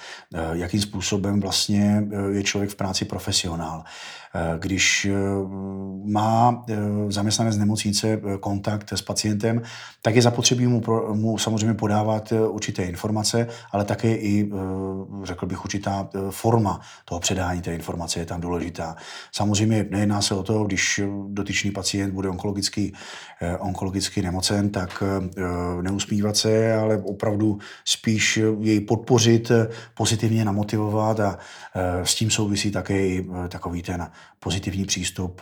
Jakým 0.52 0.80
způsobem 0.80 1.40
vlastně 1.40 2.04
je 2.32 2.42
člověk 2.42 2.70
v 2.70 2.74
práci 2.74 3.04
profesionál. 3.04 3.84
Když 4.58 5.08
má 6.04 6.64
zaměstnanec 7.08 7.56
nemocnice 7.56 8.20
kontakt 8.40 8.92
s 8.92 9.02
pacientem, 9.02 9.62
tak 10.02 10.16
je 10.16 10.22
zapotřebí 10.22 10.66
mu, 10.66 10.82
mu 11.12 11.38
samozřejmě 11.38 11.74
podávat 11.74 12.32
určité 12.32 12.84
informace, 12.84 13.46
ale 13.72 13.84
také 13.84 14.16
i, 14.16 14.50
řekl 15.22 15.46
bych, 15.46 15.64
určitá 15.64 16.08
forma 16.30 16.80
toho 17.04 17.20
předání 17.20 17.62
té 17.62 17.74
informace 17.74 17.81
je 18.16 18.26
tam 18.26 18.40
důležitá. 18.40 18.96
Samozřejmě 19.32 19.86
nejedná 19.90 20.22
se 20.22 20.34
o 20.34 20.42
to, 20.42 20.64
když 20.64 21.00
dotyčný 21.28 21.70
pacient 21.70 22.14
bude 22.14 22.28
onkologicky, 22.28 22.92
eh, 23.40 23.56
onkologicky 23.56 24.22
nemocen, 24.22 24.70
tak 24.70 25.02
eh, 25.02 25.82
neusmívat 25.82 26.36
se, 26.36 26.74
ale 26.74 26.96
opravdu 26.96 27.58
spíš 27.84 28.40
jej 28.60 28.80
podpořit, 28.80 29.50
pozitivně 29.94 30.44
namotivovat 30.44 31.20
a 31.20 31.38
eh, 31.74 32.06
s 32.06 32.14
tím 32.14 32.30
souvisí 32.30 32.70
také 32.70 33.06
i 33.06 33.26
takový 33.48 33.82
ten 33.82 34.10
pozitivní 34.40 34.84
přístup 34.84 35.40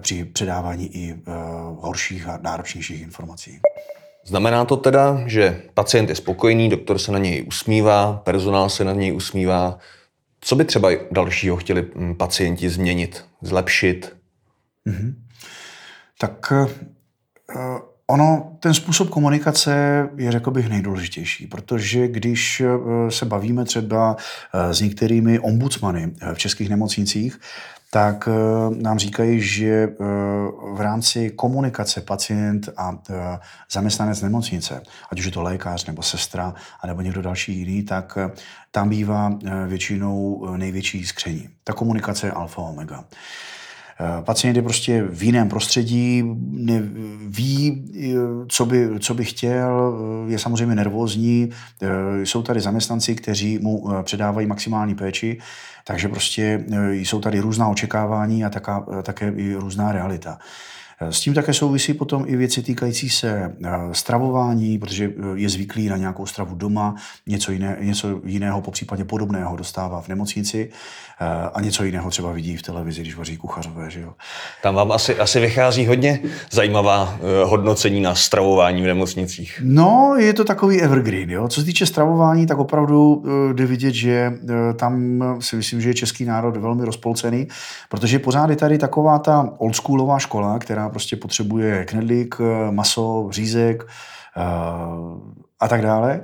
při 0.00 0.24
předávání 0.24 0.96
i 0.96 1.22
horších 1.80 2.28
a 2.28 2.38
náročnějších 2.42 3.02
informací. 3.02 3.60
Znamená 4.26 4.64
to 4.64 4.76
teda, 4.76 5.22
že 5.26 5.62
pacient 5.74 6.08
je 6.08 6.14
spokojený, 6.14 6.68
doktor 6.68 6.98
se 6.98 7.12
na 7.12 7.18
něj 7.18 7.44
usmívá, 7.46 8.22
personál 8.24 8.68
se 8.68 8.84
na 8.84 8.92
něj 8.92 9.12
usmívá, 9.16 9.78
co 10.44 10.56
by 10.56 10.64
třeba 10.64 10.90
dalšího 11.10 11.56
chtěli 11.56 11.86
mm, 11.94 12.14
pacienti 12.14 12.70
změnit, 12.70 13.24
zlepšit? 13.42 14.16
Mm-hmm. 14.86 15.14
Tak 16.18 16.52
uh, 16.52 17.78
ono, 18.06 18.56
ten 18.60 18.74
způsob 18.74 19.08
komunikace 19.10 19.74
je, 20.16 20.32
řekl 20.32 20.50
bych, 20.50 20.68
nejdůležitější, 20.68 21.46
protože 21.46 22.08
když 22.08 22.60
uh, 22.60 23.08
se 23.08 23.24
bavíme 23.24 23.64
třeba 23.64 24.16
s 24.70 24.80
některými 24.80 25.38
ombudsmany 25.38 26.12
v 26.34 26.38
českých 26.38 26.70
nemocnicích, 26.70 27.40
tak 27.94 28.28
eh, 28.28 28.74
nám 28.82 28.98
říkají, 28.98 29.40
že 29.40 29.66
eh, 29.66 29.96
v 30.72 30.80
rámci 30.80 31.30
komunikace 31.30 32.00
pacient 32.00 32.68
a 32.76 32.98
eh, 33.10 33.38
zaměstnanec 33.70 34.22
nemocnice, 34.22 34.82
ať 35.12 35.18
už 35.18 35.24
je 35.24 35.30
to 35.30 35.42
lékař 35.42 35.86
nebo 35.86 36.02
sestra, 36.02 36.54
nebo 36.86 37.00
někdo 37.00 37.22
další 37.22 37.58
jiný, 37.58 37.82
tak 37.82 38.18
tam 38.70 38.88
bývá 38.88 39.38
většinou 39.66 40.46
největší 40.56 41.06
skření. 41.06 41.48
Ta 41.64 41.72
komunikace 41.72 42.26
je 42.26 42.32
alfa 42.32 42.62
omega. 42.62 43.04
Pacient 44.20 44.56
je 44.56 44.62
prostě 44.62 45.02
v 45.02 45.22
jiném 45.22 45.48
prostředí, 45.48 46.24
ví, 47.26 47.84
co 48.48 48.66
by, 48.66 48.90
co 49.00 49.14
by 49.14 49.24
chtěl, 49.24 49.98
je 50.26 50.38
samozřejmě 50.38 50.74
nervózní. 50.74 51.50
Jsou 52.22 52.42
tady 52.42 52.60
zaměstnanci, 52.60 53.14
kteří 53.14 53.58
mu 53.58 53.88
předávají 54.02 54.46
maximální 54.46 54.94
péči, 54.94 55.38
takže 55.84 56.08
prostě 56.08 56.64
jsou 56.92 57.20
tady 57.20 57.40
různá 57.40 57.68
očekávání 57.68 58.44
a 58.44 58.50
taká, 58.50 58.86
také 59.02 59.32
i 59.36 59.54
různá 59.54 59.92
realita. 59.92 60.38
S 61.00 61.20
tím 61.20 61.34
také 61.34 61.52
souvisí 61.52 61.94
potom 61.94 62.24
i 62.26 62.36
věci 62.36 62.62
týkající 62.62 63.10
se 63.10 63.52
eh, 63.64 63.70
stravování, 63.92 64.78
protože 64.78 65.04
eh, 65.04 65.10
je 65.34 65.48
zvyklý 65.48 65.88
na 65.88 65.96
nějakou 65.96 66.26
stravu 66.26 66.54
doma, 66.54 66.94
něco, 67.26 67.52
jiné, 67.52 67.76
něco 67.80 68.20
jiného, 68.24 68.60
po 68.60 68.70
případě 68.70 69.04
podobného 69.04 69.56
dostává 69.56 70.00
v 70.00 70.08
nemocnici 70.08 70.70
eh, 71.20 71.50
a 71.54 71.60
něco 71.60 71.84
jiného 71.84 72.10
třeba 72.10 72.32
vidí 72.32 72.56
v 72.56 72.62
televizi, 72.62 73.00
když 73.00 73.16
vaří 73.16 73.36
kuchařové. 73.36 73.90
Že 73.90 74.00
jo? 74.00 74.12
Tam 74.62 74.74
vám 74.74 74.92
asi, 74.92 75.18
asi 75.18 75.40
vychází 75.40 75.86
hodně 75.86 76.20
zajímavá 76.50 77.18
hodnocení 77.44 78.00
na 78.00 78.14
stravování 78.14 78.82
v 78.82 78.86
nemocnicích. 78.86 79.62
No, 79.64 80.14
je 80.18 80.32
to 80.32 80.44
takový 80.44 80.80
evergreen. 80.80 81.30
Jo? 81.30 81.48
Co 81.48 81.60
se 81.60 81.66
týče 81.66 81.86
stravování, 81.86 82.46
tak 82.46 82.58
opravdu 82.58 83.24
jde 83.52 83.66
vidět, 83.66 83.94
že 83.94 84.32
tam 84.76 85.22
si 85.40 85.56
myslím, 85.56 85.80
že 85.80 85.90
je 85.90 85.94
český 85.94 86.24
národ 86.24 86.56
velmi 86.56 86.84
rozpolcený, 86.84 87.48
protože 87.88 88.18
pořád 88.18 88.50
je 88.50 88.56
tady 88.56 88.78
taková 88.78 89.18
ta 89.18 89.48
oldschoolová 89.58 90.18
škola, 90.18 90.58
která 90.58 90.83
prostě 90.88 91.16
potřebuje 91.16 91.84
knedlík, 91.84 92.36
maso, 92.70 93.28
řízek 93.30 93.84
eh, 94.36 94.40
a 95.60 95.68
tak 95.68 95.82
dále. 95.82 96.22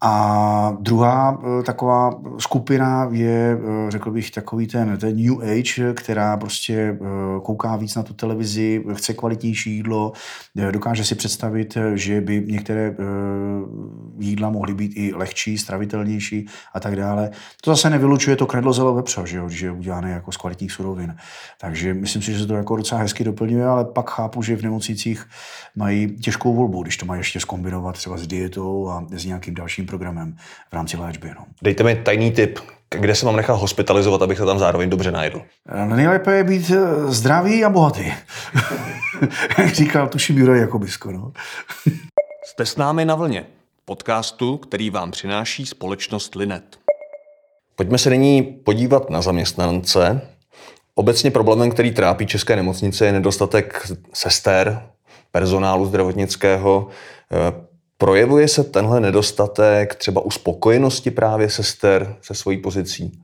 A 0.00 0.76
druhá 0.80 1.38
eh, 1.42 1.62
taková 1.62 2.20
skupina 2.38 3.08
je, 3.10 3.58
eh, 3.58 3.90
řekl 3.90 4.10
bych, 4.10 4.30
takový 4.30 4.66
ten, 4.66 4.98
ten 4.98 5.16
New 5.16 5.42
Age, 5.42 5.94
která 5.94 6.36
prostě 6.36 6.74
eh, 6.74 6.98
kouká 7.42 7.76
víc 7.76 7.94
na 7.94 8.02
tu 8.02 8.14
televizi, 8.14 8.84
chce 8.94 9.14
kvalitnější 9.14 9.76
jídlo, 9.76 10.12
dokáže 10.70 11.04
si 11.04 11.14
představit, 11.14 11.76
že 11.94 12.20
by 12.20 12.44
některé 12.46 12.96
jídla 14.18 14.50
mohly 14.50 14.74
být 14.74 14.92
i 14.96 15.14
lehčí, 15.14 15.58
stravitelnější 15.58 16.46
a 16.74 16.80
tak 16.80 16.96
dále. 16.96 17.30
To 17.64 17.70
zase 17.70 17.90
nevylučuje 17.90 18.36
to 18.36 18.46
knedlo 18.46 18.72
zelo 18.72 18.94
vepřo, 18.94 19.26
že, 19.26 19.36
jo, 19.36 19.48
je 19.62 19.70
udělané 19.70 20.10
jako 20.10 20.32
z 20.32 20.36
kvalitních 20.36 20.72
surovin. 20.72 21.16
Takže 21.60 21.94
myslím 21.94 22.22
si, 22.22 22.32
že 22.32 22.38
se 22.38 22.46
to 22.46 22.54
jako 22.54 22.76
docela 22.76 23.00
hezky 23.00 23.24
doplňuje, 23.24 23.66
ale 23.66 23.84
pak 23.84 24.10
chápu, 24.10 24.42
že 24.42 24.56
v 24.56 24.62
nemocnicích 24.62 25.26
mají 25.76 26.16
těžkou 26.16 26.54
volbu, 26.54 26.82
když 26.82 26.96
to 26.96 27.06
mají 27.06 27.20
ještě 27.20 27.40
skombinovat 27.40 27.94
třeba 27.94 28.16
s 28.16 28.26
dietou 28.26 28.88
a 28.88 29.06
s 29.10 29.24
nějakým 29.24 29.54
dalším 29.54 29.87
programem 29.88 30.36
v 30.70 30.72
rámci 30.72 30.96
léčby. 30.96 31.28
No. 31.28 31.44
Dejte 31.62 31.84
mi 31.84 31.96
tajný 31.96 32.30
tip, 32.30 32.58
kde 32.90 33.14
se 33.14 33.26
mám 33.26 33.36
nechal 33.36 33.56
hospitalizovat, 33.56 34.22
abych 34.22 34.38
se 34.38 34.44
tam 34.44 34.58
zároveň 34.58 34.90
dobře 34.90 35.10
najedl? 35.10 35.42
Eh, 35.68 35.86
nejlépe 35.86 36.36
je 36.36 36.44
být 36.44 36.70
eh, 36.70 37.12
zdravý 37.12 37.64
a 37.64 37.70
bohatý. 37.70 38.12
Jak 39.58 39.74
říkal 39.74 40.08
tuším 40.08 40.38
Juraj 40.38 40.60
Jakobisko. 40.60 41.12
No. 41.12 41.32
Jste 42.46 42.66
s 42.66 42.76
námi 42.76 43.04
na 43.04 43.14
vlně, 43.14 43.46
podcastu, 43.84 44.56
který 44.56 44.90
vám 44.90 45.10
přináší 45.10 45.66
společnost 45.66 46.34
Linet. 46.34 46.78
Pojďme 47.76 47.98
se 47.98 48.10
nyní 48.10 48.42
podívat 48.42 49.10
na 49.10 49.22
zaměstnance. 49.22 50.20
Obecně 50.94 51.30
problémem, 51.30 51.70
který 51.70 51.90
trápí 51.92 52.26
české 52.26 52.56
nemocnice, 52.56 53.06
je 53.06 53.12
nedostatek 53.12 53.88
sester, 54.12 54.82
personálu 55.32 55.86
zdravotnického. 55.86 56.88
Projevuje 57.98 58.48
se 58.48 58.64
tenhle 58.64 59.00
nedostatek 59.00 59.94
třeba 59.94 60.20
u 60.20 60.30
spokojenosti 60.30 61.10
právě 61.10 61.50
sester 61.50 62.16
se 62.22 62.34
svojí 62.34 62.58
pozicí? 62.58 63.22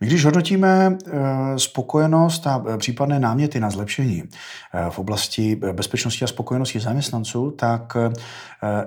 My 0.00 0.06
když 0.06 0.24
hodnotíme 0.24 0.98
eh, 1.06 1.12
spokojenost 1.58 2.46
a 2.46 2.64
eh, 2.68 2.78
případné 2.78 3.20
náměty 3.20 3.60
na 3.60 3.70
zlepšení 3.70 4.22
eh, 4.22 4.90
v 4.90 4.98
oblasti 4.98 5.56
bezpečnosti 5.56 6.24
a 6.24 6.28
spokojenosti 6.28 6.80
zaměstnanců, 6.80 7.50
tak 7.50 7.96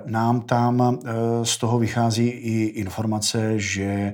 nám 0.06 0.40
tam 0.40 0.98
z 1.42 1.56
toho 1.56 1.78
vychází 1.78 2.28
i 2.28 2.64
informace, 2.64 3.58
že 3.58 4.12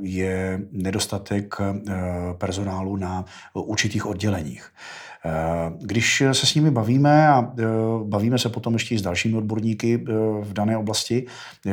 je 0.00 0.60
nedostatek 0.72 1.54
personálu 2.38 2.96
na 2.96 3.24
určitých 3.54 4.06
odděleních. 4.06 4.70
Když 5.80 6.22
se 6.32 6.46
s 6.46 6.54
nimi 6.54 6.70
bavíme 6.70 7.28
a 7.28 7.52
bavíme 8.04 8.38
se 8.38 8.48
potom 8.48 8.72
ještě 8.72 8.94
i 8.94 8.98
s 8.98 9.02
dalšími 9.02 9.36
odborníky 9.36 10.04
v 10.40 10.52
dané 10.52 10.76
oblasti, 10.76 11.26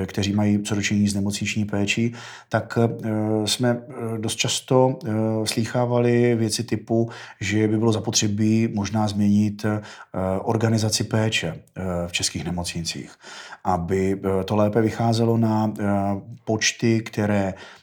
kteří 0.05 0.33
mají 0.33 0.63
co 0.63 0.75
dočinění 0.75 1.07
s 1.07 1.15
nemocniční 1.15 1.65
péčí, 1.65 2.13
tak 2.49 2.77
jsme 3.45 3.81
dost 4.17 4.35
často 4.35 4.99
slýchávali 5.43 6.35
věci 6.35 6.63
typu, 6.63 7.09
že 7.41 7.67
by 7.67 7.77
bylo 7.77 7.91
zapotřebí 7.91 8.67
možná 8.75 9.07
změnit 9.07 9.65
organizaci 10.41 11.03
péče 11.03 11.59
v 12.07 12.11
českých 12.11 12.45
nemocnicích, 12.45 13.11
aby 13.63 14.21
to 14.45 14.55
lépe 14.55 14.81
vycházelo 14.81 15.37
na 15.37 15.73
počty, 16.45 17.01
které 17.01 17.40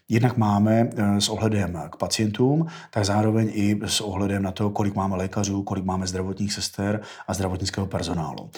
jednak 0.08 0.36
máme 0.36 0.90
eh, 0.96 1.20
s 1.20 1.28
ohledem 1.28 1.82
k 1.90 1.96
pacientům, 1.96 2.66
tak 2.90 3.04
zároveň 3.04 3.50
i 3.52 3.80
s 3.84 4.00
ohledem 4.00 4.42
na 4.42 4.52
to, 4.52 4.70
kolik 4.70 4.94
máme 4.94 5.16
lékařů, 5.16 5.62
kolik 5.62 5.84
máme 5.84 6.06
zdravotních 6.06 6.52
sester 6.52 7.00
a 7.28 7.34
zdravotnického 7.34 7.86
personálu. 7.86 8.50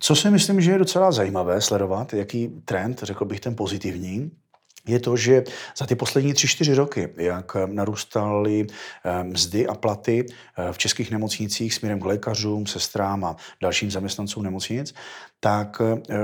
Co 0.00 0.16
si 0.16 0.30
myslím, 0.30 0.60
že 0.60 0.70
je 0.70 0.78
docela 0.78 1.12
zajímavé 1.12 1.60
sledovat, 1.60 2.14
jaký 2.14 2.48
trend, 2.64 3.00
řekl 3.02 3.24
bych 3.24 3.40
ten 3.40 3.56
pozitivní, 3.56 4.30
je 4.86 5.00
to, 5.00 5.16
že 5.16 5.44
za 5.76 5.86
ty 5.86 5.94
poslední 5.94 6.34
tři, 6.34 6.48
čtyři 6.48 6.74
roky, 6.74 7.08
jak 7.16 7.56
narůstaly 7.66 8.66
eh, 9.04 9.24
mzdy 9.24 9.66
a 9.66 9.74
platy 9.74 10.26
eh, 10.26 10.72
v 10.72 10.78
českých 10.78 11.10
nemocnicích 11.10 11.74
směrem 11.74 12.00
k 12.00 12.04
lékařům, 12.04 12.66
sestrám 12.66 13.24
a 13.24 13.36
dalším 13.62 13.90
zaměstnancům 13.90 14.42
nemocnic, 14.42 14.94
tak 15.40 15.80
eh, 15.80 16.16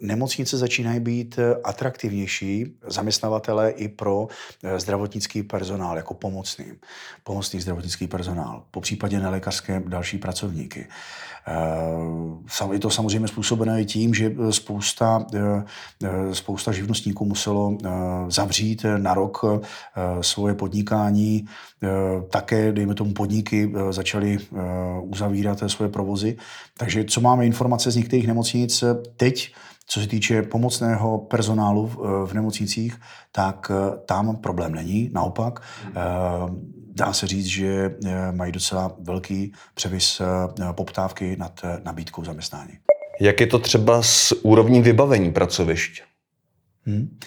nemocnice 0.00 0.56
začínají 0.58 1.00
být 1.00 1.38
atraktivnější 1.64 2.76
zaměstnavatele 2.86 3.70
i 3.70 3.88
pro 3.88 4.28
zdravotnický 4.76 5.42
personál 5.42 5.96
jako 5.96 6.14
pomocný, 6.14 6.66
pomocný 7.24 7.60
zdravotnický 7.60 8.06
personál, 8.06 8.64
po 8.70 8.80
případě 8.80 9.20
nelékařské 9.20 9.82
další 9.86 10.18
pracovníky. 10.18 10.86
Je 12.72 12.78
to 12.78 12.90
samozřejmě 12.90 13.28
způsobené 13.28 13.82
i 13.82 13.84
tím, 13.84 14.14
že 14.14 14.34
spousta, 14.50 15.26
spousta 16.32 16.72
živnostníků 16.72 17.24
muselo 17.24 17.78
zavřít 18.28 18.86
na 18.96 19.14
rok 19.14 19.44
svoje 20.20 20.54
podnikání. 20.54 21.44
Také, 22.30 22.72
dejme 22.72 22.94
tomu, 22.94 23.12
podniky 23.12 23.72
začaly 23.90 24.38
uzavírat 25.02 25.62
svoje 25.66 25.88
provozy. 25.88 26.36
Takže 26.78 27.04
co 27.04 27.20
máme 27.20 27.46
informace 27.46 27.90
z 27.90 27.96
některých 27.96 28.26
nemocnic 28.26 28.84
teď, 29.16 29.54
co 29.86 30.00
se 30.00 30.06
týče 30.06 30.42
pomocného 30.42 31.18
personálu 31.18 31.90
v 32.26 32.32
nemocnicích, 32.34 33.00
tak 33.32 33.70
tam 34.06 34.36
problém 34.36 34.74
není. 34.74 35.10
Naopak, 35.12 35.62
dá 37.00 37.12
se 37.12 37.26
říct, 37.26 37.46
že 37.46 37.94
mají 38.32 38.52
docela 38.52 38.96
velký 38.98 39.52
převis 39.74 40.22
poptávky 40.72 41.36
nad 41.36 41.60
nabídkou 41.84 42.24
zaměstnání. 42.24 42.72
Jak 43.20 43.40
je 43.40 43.46
to 43.46 43.58
třeba 43.58 44.02
s 44.02 44.32
úrovní 44.42 44.82
vybavení 44.82 45.32
pracovišť? 45.32 46.02
Hmm. 46.86 47.18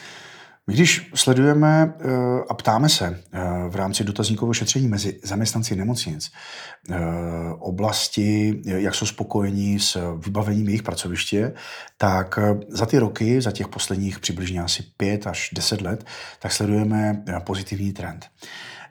My 0.68 0.74
když 0.74 1.12
sledujeme 1.15 1.94
eh, 2.00 2.08
a 2.50 2.53
ptáme 2.53 2.89
se 2.89 3.06
eh, 3.34 3.39
v 3.70 3.75
rámci 3.75 4.03
dotazníkového 4.03 4.53
šetření 4.53 4.88
mezi 4.88 5.20
zaměstnanci 5.24 5.75
nemocnic 5.75 6.32
eh, 6.89 6.96
oblasti, 7.60 8.62
jak 8.65 8.96
jsou 8.96 9.06
spokojení 9.06 9.80
s 9.80 10.18
vybavením 10.25 10.68
jejich 10.68 10.84
pracoviště, 10.84 11.53
tak 11.98 12.39
za 12.70 12.86
ty 12.86 13.00
roky, 13.00 13.42
za 13.42 13.51
těch 13.51 13.68
posledních 13.68 14.20
přibližně 14.20 14.62
asi 14.62 14.84
pět 14.98 15.27
až 15.27 15.50
deset 15.53 15.82
let, 15.82 16.06
tak 16.39 16.51
sledujeme 16.51 17.24
pozitivní 17.46 17.94
trend. 17.94 18.25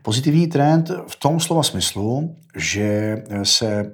Pozitivní 0.03 0.47
trend 0.47 0.91
v 1.09 1.17
tom 1.17 1.41
slova 1.41 1.63
smyslu, 1.63 2.37
že 2.57 3.17
se 3.43 3.93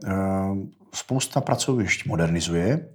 spousta 0.95 1.41
pracovišť 1.41 2.07
modernizuje, 2.07 2.89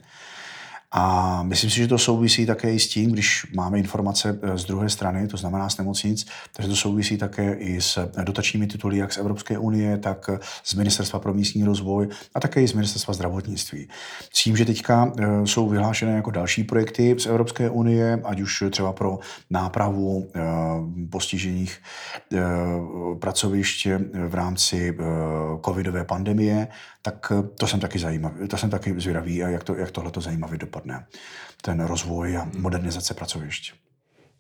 a 0.96 1.44
myslím 1.44 1.70
si, 1.70 1.78
že 1.78 1.88
to 1.88 1.98
souvisí 1.98 2.46
také 2.46 2.74
i 2.74 2.80
s 2.80 2.88
tím, 2.88 3.12
když 3.12 3.46
máme 3.56 3.80
informace 3.80 4.40
eh, 4.42 4.58
z 4.58 4.66
druhé 4.66 4.90
strany, 4.90 5.28
to 5.28 5.38
znamená 5.38 5.70
z 5.70 5.78
nemocnic, 5.78 6.26
takže 6.54 6.70
to 6.70 6.76
souvisí 6.76 7.18
také 7.18 7.54
i 7.54 7.82
s 7.82 8.10
dotačními 8.24 8.68
tituly, 8.68 8.98
jak 8.98 9.14
z 9.14 9.18
Evropské 9.18 9.58
unie, 9.58 9.98
tak 9.98 10.30
z 10.64 10.74
Ministerstva 10.74 11.20
pro 11.20 11.34
místní 11.34 11.64
rozvoj 11.64 12.08
a 12.36 12.40
také 12.40 12.62
i 12.62 12.68
z 12.68 12.74
Ministerstva 12.74 13.14
zdravotnictví. 13.14 13.88
S 14.34 14.44
tím, 14.44 14.58
že 14.58 14.66
teďka 14.66 15.14
eh, 15.18 15.48
jsou 15.48 15.70
vyhlášené 15.70 16.12
jako 16.12 16.32
další 16.32 16.64
projekty 16.64 17.16
z 17.20 17.26
Evropské 17.26 17.70
unie, 17.70 18.22
ať 18.24 18.42
už 18.42 18.64
třeba 18.70 18.94
pro 18.94 19.20
nápravu 19.50 20.30
eh, 20.36 20.42
postižených 21.10 21.78
pracovišť 23.20 23.88
v 24.28 24.36
rámci 24.36 24.98
covidové 25.66 26.04
pandemie, 26.04 26.68
tak 27.02 27.32
to 27.58 27.68
jsem 27.68 27.80
taky 27.80 28.00
zajímavý, 28.00 28.48
to 28.48 28.58
jsem 28.58 28.70
taky 28.70 29.00
zvědavý, 29.00 29.36
jak, 29.36 29.64
to, 29.64 29.76
jak 29.76 29.92
tohle 29.92 30.12
to 30.12 30.22
zajímavě 30.22 30.58
dopadne, 30.58 30.83
ten 31.62 31.80
rozvoj 31.80 32.38
a 32.38 32.50
modernizace 32.58 33.14
pracovišť. 33.14 33.74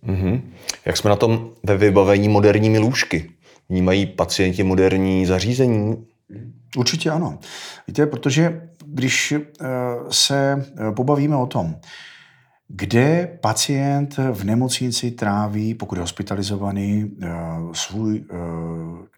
Mm-hmm. 0.07 0.41
Jak 0.85 0.97
jsme 0.97 1.09
na 1.09 1.15
tom 1.15 1.51
ve 1.63 1.77
vybavení 1.77 2.29
moderními 2.29 2.79
lůžky? 2.79 3.31
Vnímají 3.69 4.05
pacienti 4.05 4.63
moderní 4.63 5.25
zařízení? 5.25 6.05
Určitě 6.77 7.09
ano. 7.09 7.39
Víte, 7.87 8.05
protože 8.05 8.69
když 8.85 9.31
eh, 9.31 9.67
se 10.09 10.65
eh, 10.65 10.91
pobavíme 10.91 11.35
o 11.35 11.45
tom, 11.45 11.75
kde 12.67 13.37
pacient 13.41 14.17
v 14.31 14.43
nemocnici 14.43 15.11
tráví, 15.11 15.73
pokud 15.73 15.95
je 15.95 16.01
hospitalizovaný, 16.01 17.11
eh, 17.21 17.29
svůj 17.73 18.25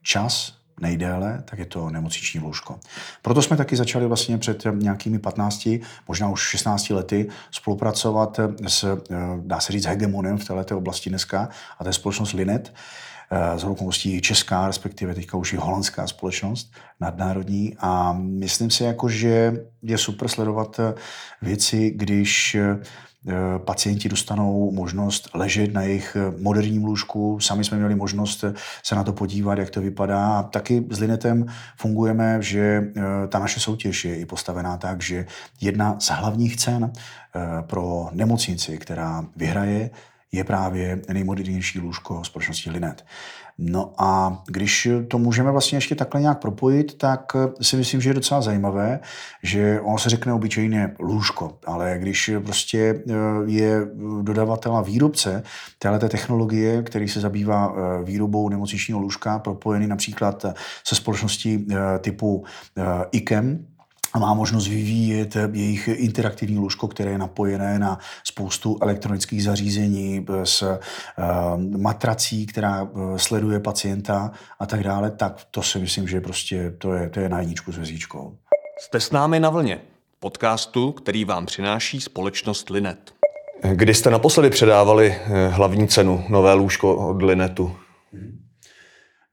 čas, 0.04 0.58
nejdéle, 0.82 1.44
tak 1.46 1.60
je 1.60 1.66
to 1.66 1.90
nemocniční 1.90 2.40
lůžko. 2.40 2.80
Proto 3.22 3.42
jsme 3.42 3.58
taky 3.58 3.76
začali 3.76 4.08
vlastně 4.08 4.38
před 4.38 4.64
nějakými 4.74 5.20
15, 5.20 5.70
možná 6.08 6.30
už 6.30 6.42
16 6.42 6.90
lety 6.90 7.28
spolupracovat 7.52 8.40
s, 8.68 8.84
eh, 8.84 9.16
dá 9.40 9.60
se 9.60 9.74
říct, 9.74 9.86
hegemonem 9.86 10.38
v 10.38 10.46
této 10.46 10.78
oblasti 10.78 11.10
dneska, 11.10 11.50
a 11.80 11.84
to 11.84 11.90
je 11.90 11.94
společnost 11.94 12.34
Linet, 12.34 12.74
eh, 13.32 13.60
z 13.60 13.64
okolností 13.64 14.22
česká, 14.22 14.68
respektive 14.68 15.16
teďka 15.16 15.38
už 15.38 15.54
i 15.54 15.58
holandská 15.58 16.08
společnost 16.08 16.74
nadnárodní 17.00 17.76
a 17.80 18.14
myslím 18.14 18.72
si, 18.72 18.84
jako, 18.84 19.10
že 19.10 19.54
je 19.82 19.98
super 19.98 20.28
sledovat 20.28 20.80
věci, 21.42 21.92
když 21.96 22.56
Eh, 22.56 22.80
pacienti 23.58 24.10
dostanou 24.10 24.72
možnost 24.72 25.30
ležet 25.34 25.74
na 25.74 25.82
jejich 25.82 26.18
eh, 26.20 26.42
moderním 26.42 26.86
lůžku. 26.86 27.40
Sami 27.40 27.64
jsme 27.64 27.78
měli 27.78 27.96
možnost 27.96 28.44
eh, 28.44 28.54
se 28.84 28.96
na 28.96 29.04
to 29.04 29.14
podívat, 29.14 29.58
jak 29.58 29.70
to 29.70 29.82
vypadá. 29.82 30.28
A 30.28 30.44
taky 30.44 30.86
s 30.90 31.00
Linetem 31.00 31.46
fungujeme, 31.78 32.38
že 32.42 32.84
ta 33.30 33.40
naše 33.40 33.60
soutěž 33.60 34.06
je 34.06 34.20
i 34.20 34.26
postavená 34.26 34.78
tak, 34.78 35.02
že 35.02 35.26
jedna 35.62 36.00
z 36.00 36.10
hlavních 36.10 36.58
cen 36.58 36.94
pro 37.62 38.10
nemocnici, 38.12 38.78
která 38.78 39.26
vyhraje, 39.36 39.90
je 40.36 40.44
právě 40.44 41.02
nejmodernější 41.14 41.80
lůžko 41.80 42.24
společnosti 42.24 42.70
Linet. 42.70 43.06
No 43.58 43.94
a 43.98 44.44
když 44.48 44.88
to 45.08 45.18
můžeme 45.18 45.52
vlastně 45.52 45.78
ještě 45.78 45.96
takhle 45.96 46.22
nějak 46.22 46.40
propojit, 46.40 46.98
tak 46.98 47.32
si 47.62 47.78
myslím, 47.78 48.02
že 48.02 48.10
je 48.10 48.14
docela 48.14 48.42
zajímavé, 48.42 49.00
že 49.44 49.82
ono 49.82 49.98
se 49.98 50.10
řekne 50.10 50.34
obyčejně 50.34 50.96
lůžko, 51.00 51.58
ale 51.66 51.96
když 52.00 52.32
prostě 52.46 52.80
eh, 52.80 53.14
je 53.46 53.88
dodavatel 54.22 54.78
a 54.78 54.82
výrobce 54.82 55.44
této 55.80 56.10
technologie, 56.10 56.84
který 56.84 57.08
se 57.08 57.20
zabývá 57.20 57.76
eh, 57.76 58.04
výrobou 58.04 58.50
nemocničního 58.50 59.00
lůžka, 59.00 59.40
propojený 59.40 59.88
například 59.88 60.46
se 60.88 60.96
společností 60.96 61.68
eh, 61.72 62.00
typu 62.00 62.46
IKEM, 63.12 63.66
a 64.16 64.20
má 64.20 64.34
možnost 64.34 64.68
vyvíjet 64.68 65.38
jejich 65.52 65.88
interaktivní 65.88 66.58
lůžko, 66.58 66.88
které 66.88 67.12
je 67.12 67.18
napojené 67.18 67.80
na 67.80 68.00
spoustu 68.24 68.78
elektronických 68.82 69.44
zařízení 69.44 70.26
s 70.44 70.62
uh, 70.62 70.78
matrací, 71.82 72.46
která 72.46 72.84
uh, 72.84 73.18
sleduje 73.18 73.60
pacienta 73.60 74.32
a 74.60 74.66
tak 74.66 74.84
dále, 74.84 75.12
tak 75.12 75.42
to 75.52 75.62
si 75.62 75.80
myslím, 75.80 76.08
že 76.08 76.22
prostě 76.22 76.74
to 76.78 76.94
je, 76.94 77.10
to 77.10 77.20
je 77.20 77.30
na 77.30 77.40
jedničku 77.40 77.72
s 77.72 77.76
hvězdičkou. 77.76 78.38
Jste 78.80 79.00
s 79.00 79.12
námi 79.12 79.40
na 79.40 79.50
vlně, 79.50 79.82
podcastu, 80.20 80.92
který 80.92 81.26
vám 81.26 81.46
přináší 81.46 82.02
společnost 82.02 82.70
Linet. 82.70 83.12
Kdy 83.74 83.94
jste 83.94 84.10
naposledy 84.10 84.50
předávali 84.50 85.16
eh, 85.16 85.48
hlavní 85.48 85.88
cenu 85.88 86.24
nové 86.30 86.54
lůžko 86.54 86.96
od 87.10 87.22
Linetu? 87.22 87.76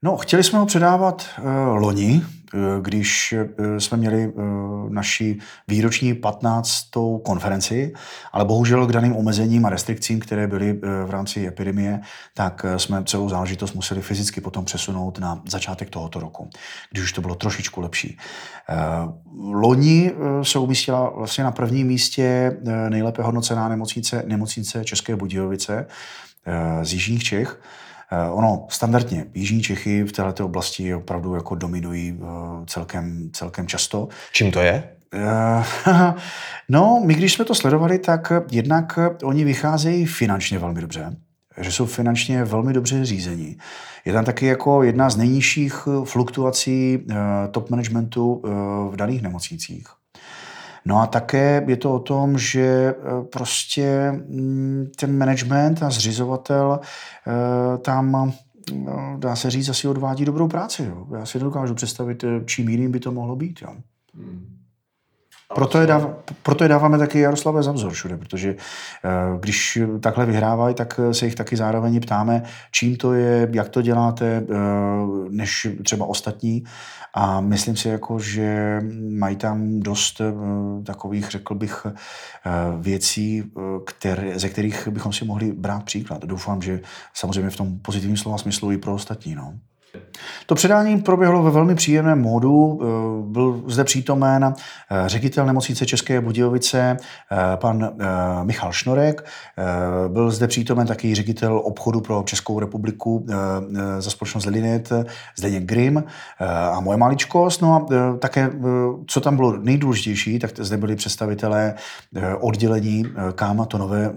No, 0.01 0.17
chtěli 0.17 0.43
jsme 0.43 0.59
ho 0.59 0.65
předávat 0.65 1.25
uh, 1.39 1.45
loni, 1.77 2.21
Eh, 2.21 2.42
když 2.81 3.33
eh, 3.33 3.79
jsme 3.79 3.97
měli 3.97 4.23
eh, 4.23 4.41
naši 4.89 5.37
výroční 5.67 6.13
15. 6.13 6.85
konferenci, 7.23 7.93
ale 8.31 8.45
bohužel 8.45 8.87
k 8.87 8.91
daným 8.91 9.15
omezením 9.15 9.65
a 9.65 9.69
restrikcím, 9.69 10.19
které 10.19 10.47
byly 10.47 10.73
v 11.05 11.09
rámci 11.09 11.47
epidemie, 11.47 12.01
tak 12.33 12.65
jsme 12.77 13.03
celou 13.03 13.29
záležitost 13.29 13.73
museli 13.73 14.01
fyzicky 14.01 14.41
potom 14.41 14.65
přesunout 14.65 15.19
na 15.19 15.41
začátek 15.49 15.89
tohoto 15.89 16.19
roku, 16.19 16.49
když 16.91 17.03
už 17.03 17.13
to 17.13 17.21
bylo 17.21 17.35
trošičku 17.35 17.81
lepší. 17.81 18.17
Loni 19.39 20.11
se 20.41 20.59
umístila 20.59 21.09
vlastně 21.15 21.43
na 21.43 21.51
prvním 21.51 21.87
místě 21.87 22.57
nejlépe 22.89 23.23
hodnocená 23.23 23.69
nemocnice, 23.69 24.23
nemocnice 24.27 24.85
České 24.85 25.15
Budějovice 25.15 25.87
z 26.81 26.93
Jižních 26.93 27.23
Čech, 27.23 27.59
Ono 28.31 28.65
standardně 28.69 29.25
Jižní 29.33 29.61
Čechy 29.61 30.03
v 30.03 30.11
této 30.11 30.45
oblasti 30.45 30.95
opravdu 30.95 31.35
jako 31.35 31.55
dominují 31.55 32.19
celkem, 32.65 33.29
celkem 33.33 33.67
často. 33.67 34.07
Čím 34.31 34.51
to 34.51 34.59
je? 34.59 34.83
No, 36.69 37.01
my 37.05 37.13
když 37.13 37.33
jsme 37.33 37.45
to 37.45 37.55
sledovali, 37.55 37.99
tak 37.99 38.31
jednak 38.51 38.99
oni 39.23 39.43
vycházejí 39.43 40.05
finančně 40.05 40.59
velmi 40.59 40.81
dobře 40.81 41.15
že 41.57 41.71
jsou 41.71 41.85
finančně 41.85 42.43
velmi 42.43 42.73
dobře 42.73 43.05
řízení. 43.05 43.57
Je 44.05 44.13
tam 44.13 44.25
taky 44.25 44.45
jako 44.45 44.83
jedna 44.83 45.09
z 45.09 45.17
nejnižších 45.17 45.87
fluktuací 46.03 46.99
top 47.51 47.69
managementu 47.69 48.41
v 48.89 48.95
daných 48.95 49.21
nemocnicích. 49.21 49.87
No 50.85 50.99
a 50.99 51.07
také 51.07 51.65
je 51.67 51.77
to 51.77 51.93
o 51.93 51.99
tom, 51.99 52.37
že 52.37 52.61
e, 52.61 52.95
prostě 53.23 54.11
mm, 54.11 54.91
ten 54.99 55.17
management 55.17 55.83
a 55.83 55.89
zřizovatel 55.89 56.79
e, 56.79 57.77
tam 57.77 58.15
e, 58.15 58.33
dá 59.17 59.35
se 59.35 59.51
říct, 59.51 59.69
asi 59.69 59.87
odvádí 59.87 60.25
dobrou 60.25 60.47
práci. 60.47 60.83
Jo. 60.83 61.07
Já 61.19 61.25
si 61.25 61.37
nedokážu 61.37 61.75
představit, 61.75 62.25
čím 62.45 62.69
jiným 62.69 62.91
by 62.91 62.99
to 62.99 63.11
mohlo 63.11 63.35
být. 63.35 63.59
Jo. 63.61 63.75
Hmm. 64.15 64.62
Proto 65.55 65.79
je, 65.79 65.87
dáv, 65.87 66.07
proto 66.43 66.63
je 66.63 66.67
dáváme 66.67 66.97
taky 66.97 67.19
Jaroslavé 67.19 67.63
za 67.63 67.71
vzor 67.71 67.91
všude, 67.91 68.17
protože 68.17 68.55
když 69.39 69.79
takhle 69.99 70.25
vyhrávají, 70.25 70.75
tak 70.75 70.99
se 71.11 71.25
jich 71.25 71.35
taky 71.35 71.55
zároveň 71.57 72.01
ptáme, 72.01 72.43
čím 72.71 72.95
to 72.95 73.13
je, 73.13 73.49
jak 73.51 73.69
to 73.69 73.81
děláte, 73.81 74.43
než 75.29 75.67
třeba 75.83 76.05
ostatní. 76.05 76.63
A 77.15 77.41
myslím 77.41 77.75
si, 77.77 77.89
jako, 77.89 78.19
že 78.19 78.79
mají 79.17 79.35
tam 79.35 79.79
dost 79.79 80.21
takových, 80.85 81.31
řekl 81.31 81.55
bych, 81.55 81.87
věcí, 82.79 83.43
které, 83.85 84.39
ze 84.39 84.49
kterých 84.49 84.87
bychom 84.87 85.13
si 85.13 85.25
mohli 85.25 85.51
brát 85.51 85.83
příklad. 85.83 86.25
Doufám, 86.25 86.61
že 86.61 86.79
samozřejmě 87.13 87.49
v 87.49 87.57
tom 87.57 87.79
pozitivním 87.79 88.17
slova 88.17 88.37
smyslu 88.37 88.71
i 88.71 88.77
pro 88.77 88.93
ostatní. 88.93 89.35
No. 89.35 89.53
To 90.45 90.55
předání 90.55 91.01
proběhlo 91.01 91.43
ve 91.43 91.51
velmi 91.51 91.75
příjemném 91.75 92.21
módu. 92.21 92.79
Eh, 92.81 92.85
byl 93.31 93.63
zde 93.67 93.83
přítomen 93.83 94.43
eh, 94.53 95.09
ředitel 95.09 95.45
nemocnice 95.45 95.85
České 95.85 96.21
Budějovice, 96.21 96.97
eh, 97.31 97.57
pan 97.57 97.89
Michal 98.43 98.71
Šnorek. 98.71 99.25
Byl 100.07 100.31
zde 100.31 100.47
přítomen 100.47 100.87
taky 100.87 101.15
ředitel 101.15 101.61
obchodu 101.63 102.01
pro 102.01 102.23
Českou 102.25 102.59
republiku 102.59 103.25
za 103.99 104.09
společnost 104.09 104.45
Linet, 104.45 104.89
Zdeněk 105.37 105.63
Grim 105.63 106.03
a 106.71 106.79
moje 106.79 106.97
maličkost. 106.97 107.61
No 107.61 107.73
a 107.73 107.85
také, 108.17 108.49
co 109.07 109.21
tam 109.21 109.35
bylo 109.35 109.57
nejdůležitější, 109.57 110.39
tak 110.39 110.51
zde 110.57 110.77
byli 110.77 110.95
představitelé 110.95 111.73
oddělení, 112.39 113.05
kam 113.35 113.65
to 113.65 113.77
nové 113.77 114.13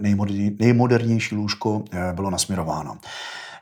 nejmodernější 0.59 1.35
lůžko 1.35 1.83
bylo 2.13 2.29
nasměrováno. 2.29 2.97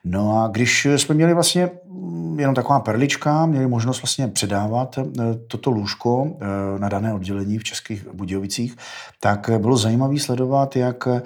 No 0.05 0.43
a 0.43 0.47
když 0.47 0.87
jsme 0.95 1.15
měli 1.15 1.33
vlastně 1.33 1.69
mm, 1.87 2.39
jenom 2.39 2.55
taková 2.55 2.79
perlička, 2.79 3.45
měli 3.45 3.67
možnost 3.67 4.01
vlastně 4.01 4.27
předávat 4.27 4.97
eh, 4.97 5.03
toto 5.47 5.71
lůžko 5.71 6.27
eh, 6.27 6.79
na 6.79 6.89
dané 6.89 7.13
oddělení 7.13 7.57
v 7.57 7.63
Českých 7.63 8.07
Budějovicích, 8.13 8.75
tak 9.19 9.49
bylo 9.57 9.77
zajímavé 9.77 10.19
sledovat, 10.19 10.75
jak 10.75 11.07
eh, 11.07 11.21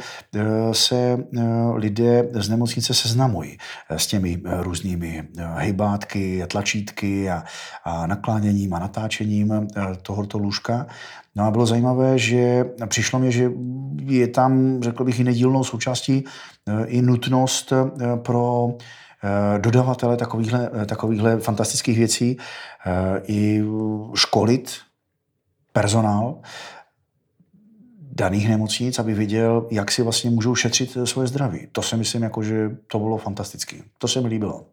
se 0.72 1.18
lidé 1.74 2.30
z 2.34 2.50
nemocnice 2.50 2.94
seznamují 2.94 3.58
s 3.90 4.08
těmi 4.08 4.42
různými 4.46 5.28
hejbátky, 5.38 6.44
tlačítky 6.48 7.30
a, 7.30 7.44
a 7.84 8.08
nakláněním 8.08 8.74
a 8.74 8.80
natáčením 8.80 9.68
tohoto 10.02 10.38
lůžka. 10.38 10.88
No 11.36 11.44
a 11.44 11.52
bylo 11.52 11.66
zajímavé, 11.66 12.18
že 12.18 12.66
přišlo 12.88 13.20
mě, 13.20 13.32
že 13.32 13.52
je 14.06 14.28
tam, 14.28 14.82
řekl 14.82 15.04
bych, 15.04 15.20
i 15.20 15.24
nedílnou 15.24 15.64
součástí 15.64 16.24
eh, 16.68 16.86
i 16.86 17.02
nutnost 17.02 17.74
eh, 17.74 18.18
pro 18.18 18.70
eh, 19.24 19.60
dodavatele 19.60 20.18
takovýchhle, 20.18 20.70
takovýchhle 20.86 21.40
fantastických 21.40 21.98
věcí 21.98 22.38
i 23.28 23.64
školit 24.16 24.72
personál 25.74 26.42
daných 28.20 28.50
nemocnic, 28.50 29.00
aby 29.00 29.14
viděl, 29.14 29.68
jak 29.72 29.92
si 29.92 30.04
vlastně 30.04 30.30
můžou 30.30 30.56
šetřit 30.56 30.98
svoje 31.04 31.28
zdraví. 31.28 31.68
To 31.72 31.82
si 31.82 31.98
myslím, 31.98 32.24
jako, 32.24 32.44
že 32.44 32.70
to 32.88 33.00
bylo 33.00 33.18
fantastické. 33.18 33.78
To 33.98 34.08
se 34.08 34.22
mi 34.22 34.28
líbilo. 34.28 34.66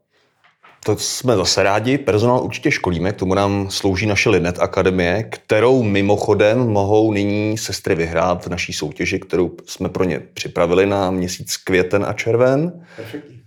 To 0.86 0.96
jsme 0.96 1.36
zase 1.36 1.62
rádi. 1.62 1.98
Personál 1.98 2.44
určitě 2.44 2.70
školíme, 2.70 3.12
k 3.12 3.16
tomu 3.16 3.34
nám 3.34 3.70
slouží 3.70 4.06
naše 4.06 4.30
Linet 4.30 4.58
Akademie, 4.58 5.22
kterou 5.22 5.82
mimochodem 5.82 6.58
mohou 6.58 7.12
nyní 7.12 7.58
sestry 7.58 7.94
vyhrát 7.94 8.46
v 8.46 8.48
naší 8.48 8.72
soutěži, 8.72 9.18
kterou 9.18 9.52
jsme 9.66 9.88
pro 9.88 10.04
ně 10.04 10.20
připravili 10.34 10.86
na 10.86 11.10
měsíc 11.10 11.56
květen 11.56 12.04
a 12.08 12.12
červen. 12.12 12.84
Perfektní. 12.96 13.40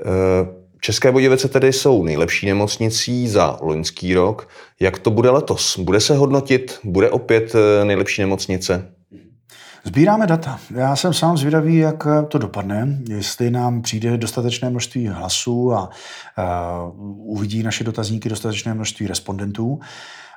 Eh, 0.00 0.46
České 0.80 1.12
Budějovice 1.12 1.48
tedy 1.48 1.72
jsou 1.72 2.04
nejlepší 2.04 2.46
nemocnicí 2.46 3.28
za 3.28 3.58
loňský 3.60 4.14
rok. 4.14 4.48
Jak 4.80 4.98
to 4.98 5.10
bude 5.10 5.30
letos? 5.30 5.78
Bude 5.78 6.00
se 6.00 6.14
hodnotit? 6.14 6.78
Bude 6.84 7.10
opět 7.10 7.54
eh, 7.54 7.84
nejlepší 7.84 8.20
nemocnice? 8.20 8.92
Sbíráme 9.84 10.26
data. 10.26 10.58
Já 10.74 10.96
jsem 10.96 11.14
sám 11.14 11.36
zvědavý, 11.36 11.76
jak 11.76 12.06
to 12.28 12.38
dopadne, 12.38 12.98
jestli 13.08 13.50
nám 13.50 13.82
přijde 13.82 14.16
dostatečné 14.18 14.70
množství 14.70 15.06
hlasů 15.06 15.72
a, 15.72 15.90
a 16.36 16.82
uvidí 17.16 17.62
naše 17.62 17.84
dotazníky 17.84 18.28
dostatečné 18.28 18.74
množství 18.74 19.06
respondentů. 19.06 19.80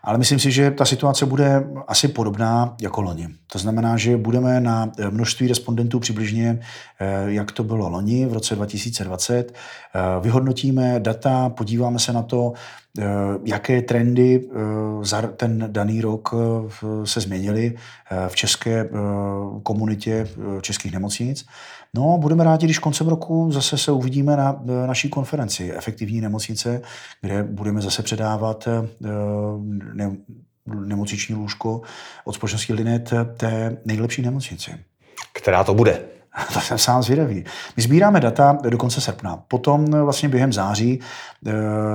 Ale 0.04 0.18
myslím 0.18 0.40
si, 0.40 0.52
že 0.52 0.72
ta 0.72 0.86
situace 0.86 1.26
bude 1.26 1.64
asi 1.88 2.08
podobná 2.08 2.76
jako 2.82 3.02
loni. 3.02 3.28
To 3.52 3.60
znamená, 3.60 3.98
že 3.98 4.18
budeme 4.18 4.60
na 4.60 4.92
množství 5.10 5.48
respondentů 5.48 6.00
přibližně, 6.00 6.60
eh, 7.00 7.24
jak 7.26 7.52
to 7.52 7.64
bylo 7.64 7.90
loni 7.90 8.26
v 8.26 8.34
roce 8.34 8.56
2020. 8.56 9.54
Eh, 9.96 10.00
vyhodnotíme 10.22 11.00
data, 11.00 11.50
podíváme 11.50 12.00
se 12.00 12.14
na 12.14 12.22
to, 12.22 12.54
eh, 12.56 12.60
jaké 13.46 13.82
trendy 13.82 14.50
za 15.02 15.22
ten 15.22 15.64
daný 15.68 16.02
rok 16.02 16.34
se 17.04 17.22
změnily 17.22 17.76
v 18.28 18.36
české 18.36 18.90
komunitě 19.64 20.28
českých 20.62 20.94
nemocnic. 20.94 21.46
No, 21.94 22.18
budeme 22.18 22.44
rádi, 22.44 22.66
když 22.66 22.80
koncem 22.80 23.08
roku 23.08 23.52
zase 23.52 23.78
se 23.78 23.92
uvidíme 23.92 24.38
na 24.38 24.62
naší 24.86 25.10
konferenci 25.10 25.74
Efektivní 25.74 26.22
nemocnice, 26.22 26.82
kde 27.22 27.44
budeme 27.44 27.82
zase 27.82 28.04
předávat 28.04 28.68
ne, 29.94 30.12
nemocniční 30.86 31.36
lůžko 31.36 31.82
od 32.26 32.36
společnosti 32.36 32.74
Linet 32.74 33.14
té 33.38 33.78
nejlepší 33.86 34.22
nemocnici. 34.22 34.72
Která 35.34 35.64
to 35.64 35.74
bude? 35.74 36.02
To 36.54 36.60
jsem 36.62 36.78
sám 36.78 37.04
zvědavý. 37.04 37.46
My 37.78 37.84
sbíráme 37.84 38.20
data 38.20 38.58
do 38.70 38.78
konce 38.78 39.02
srpna. 39.02 39.44
Potom 39.48 39.86
vlastně 39.86 40.30
během 40.30 40.54
září 40.54 41.00
eh, 41.48 41.52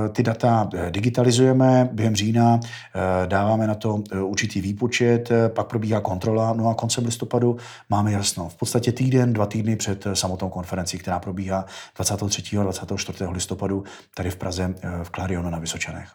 ty 0.09 0.23
data 0.23 0.69
eh, 0.73 0.91
digitalizujeme, 0.91 1.89
během 1.91 2.15
října 2.15 2.59
eh, 2.63 3.27
dáváme 3.27 3.67
na 3.67 3.75
to 3.75 4.03
určitý 4.21 4.61
výpočet, 4.61 5.29
pak 5.47 5.67
probíhá 5.67 5.99
kontrola, 5.99 6.53
no 6.53 6.69
a 6.69 6.73
koncem 6.73 7.05
listopadu 7.05 7.57
máme 7.89 8.11
jasno. 8.11 8.49
V 8.49 8.55
podstatě 8.55 8.91
týden, 8.91 9.33
dva 9.33 9.45
týdny 9.45 9.75
před 9.75 10.07
samotnou 10.13 10.49
konferencí, 10.49 10.97
která 10.97 11.19
probíhá 11.19 11.65
23. 11.95 12.57
a 12.57 12.63
24. 12.63 13.25
listopadu 13.31 13.83
tady 14.15 14.29
v 14.29 14.35
Praze 14.35 14.75
v 15.03 15.09
Klarionu 15.09 15.49
na 15.49 15.59
Vysočanech. 15.59 16.09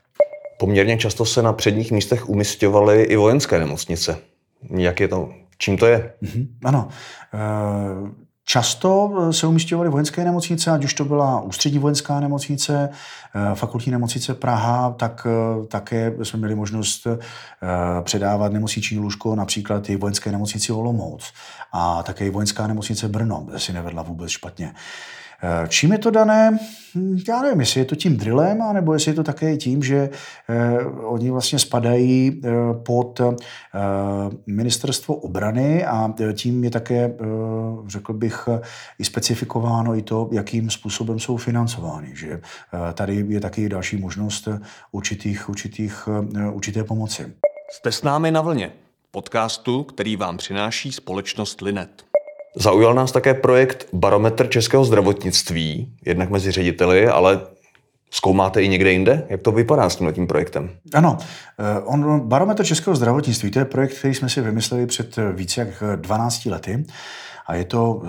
Poměrně 0.58 0.98
často 0.98 1.24
se 1.24 1.42
na 1.42 1.52
předních 1.52 1.92
místech 1.92 2.28
umistovaly 2.28 3.02
i 3.02 3.16
vojenské 3.16 3.58
nemocnice. 3.58 4.18
Jak 4.70 5.00
je 5.00 5.08
to 5.08 5.41
Čím 5.62 5.76
to 5.76 5.86
je? 5.86 6.12
Mm-hmm, 6.22 6.46
ano. 6.64 6.88
Eh, 7.34 8.10
často 8.44 9.10
se 9.30 9.46
umístěvaly 9.46 9.88
vojenské 9.88 10.24
nemocnice, 10.24 10.70
ať 10.70 10.84
už 10.84 10.94
to 10.94 11.04
byla 11.04 11.40
ústřední 11.40 11.78
vojenská 11.78 12.20
nemocnice, 12.20 12.88
eh, 13.34 13.54
fakultní 13.54 13.92
nemocnice 13.92 14.34
Praha, 14.34 14.90
tak 14.90 15.26
eh, 15.26 15.66
také 15.66 16.12
jsme 16.22 16.38
měli 16.38 16.54
možnost 16.54 17.06
předávat 18.02 18.52
nemocniční 18.52 18.98
lůžko 18.98 19.34
například 19.34 19.90
i 19.90 19.96
vojenské 19.96 20.32
nemocnici 20.32 20.72
Olomouc 20.72 21.32
a 21.72 22.02
také 22.02 22.26
i 22.26 22.30
vojenská 22.30 22.66
nemocnice 22.66 23.08
Brno, 23.08 23.46
si 23.56 23.72
nevedla 23.72 24.02
vůbec 24.02 24.30
špatně. 24.30 24.74
Eh, 25.44 25.68
čím 25.68 25.92
je 25.92 25.98
to 25.98 26.10
dané? 26.10 26.58
Hm, 26.94 27.18
já 27.28 27.42
nevím, 27.42 27.60
jestli 27.60 27.80
je 27.80 27.84
to 27.84 27.96
tím 27.96 28.16
drillem, 28.16 28.62
nebo 28.72 28.92
jestli 28.92 29.10
je 29.10 29.14
to 29.14 29.22
také 29.22 29.56
tím, 29.56 29.82
že 29.82 30.10
eh, 30.48 30.84
oni 30.84 31.30
vlastně 31.30 31.58
spadají 31.58 32.40
eh, 32.44 32.50
pod 32.74 33.20
ministerstvo 34.46 35.14
obrany 35.14 35.84
a 35.84 36.14
tím 36.34 36.64
je 36.64 36.70
také, 36.70 37.14
řekl 37.86 38.12
bych, 38.12 38.48
i 38.98 39.04
specifikováno 39.04 39.96
i 39.96 40.02
to, 40.02 40.28
jakým 40.32 40.70
způsobem 40.70 41.18
jsou 41.18 41.36
financovány. 41.36 42.10
Že 42.14 42.40
tady 42.94 43.24
je 43.28 43.40
taky 43.40 43.68
další 43.68 43.96
možnost 43.96 44.48
určitých, 44.92 45.48
určitých, 45.48 46.08
určité 46.52 46.84
pomoci. 46.84 47.32
Jste 47.72 47.92
s 47.92 48.02
námi 48.02 48.30
na 48.30 48.40
vlně 48.40 48.72
podcastu, 49.10 49.84
který 49.84 50.16
vám 50.16 50.36
přináší 50.36 50.92
společnost 50.92 51.60
Linet. 51.60 52.11
Zaujal 52.56 52.94
nás 52.94 53.12
také 53.12 53.34
projekt 53.34 53.86
Barometr 53.92 54.48
českého 54.48 54.84
zdravotnictví, 54.84 55.92
jednak 56.04 56.30
mezi 56.30 56.50
řediteli, 56.50 57.08
ale 57.08 57.40
Zkoumáte 58.14 58.62
i 58.62 58.68
někde 58.68 58.92
jinde? 58.92 59.26
Jak 59.28 59.42
to 59.42 59.52
vypadá 59.52 59.90
s 59.90 59.98
tím 60.12 60.26
projektem? 60.26 60.70
Ano, 60.94 61.18
eh, 61.58 61.80
on, 61.80 62.20
Barometr 62.20 62.64
českého 62.64 62.96
zdravotnictví, 62.96 63.50
to 63.50 63.58
je 63.58 63.64
projekt, 63.64 63.98
který 63.98 64.14
jsme 64.14 64.28
si 64.28 64.40
vymysleli 64.40 64.86
před 64.86 65.16
více 65.32 65.60
jak 65.60 65.82
12 65.96 66.46
lety. 66.46 66.84
A 67.46 67.54
je 67.54 67.64
to 67.64 68.02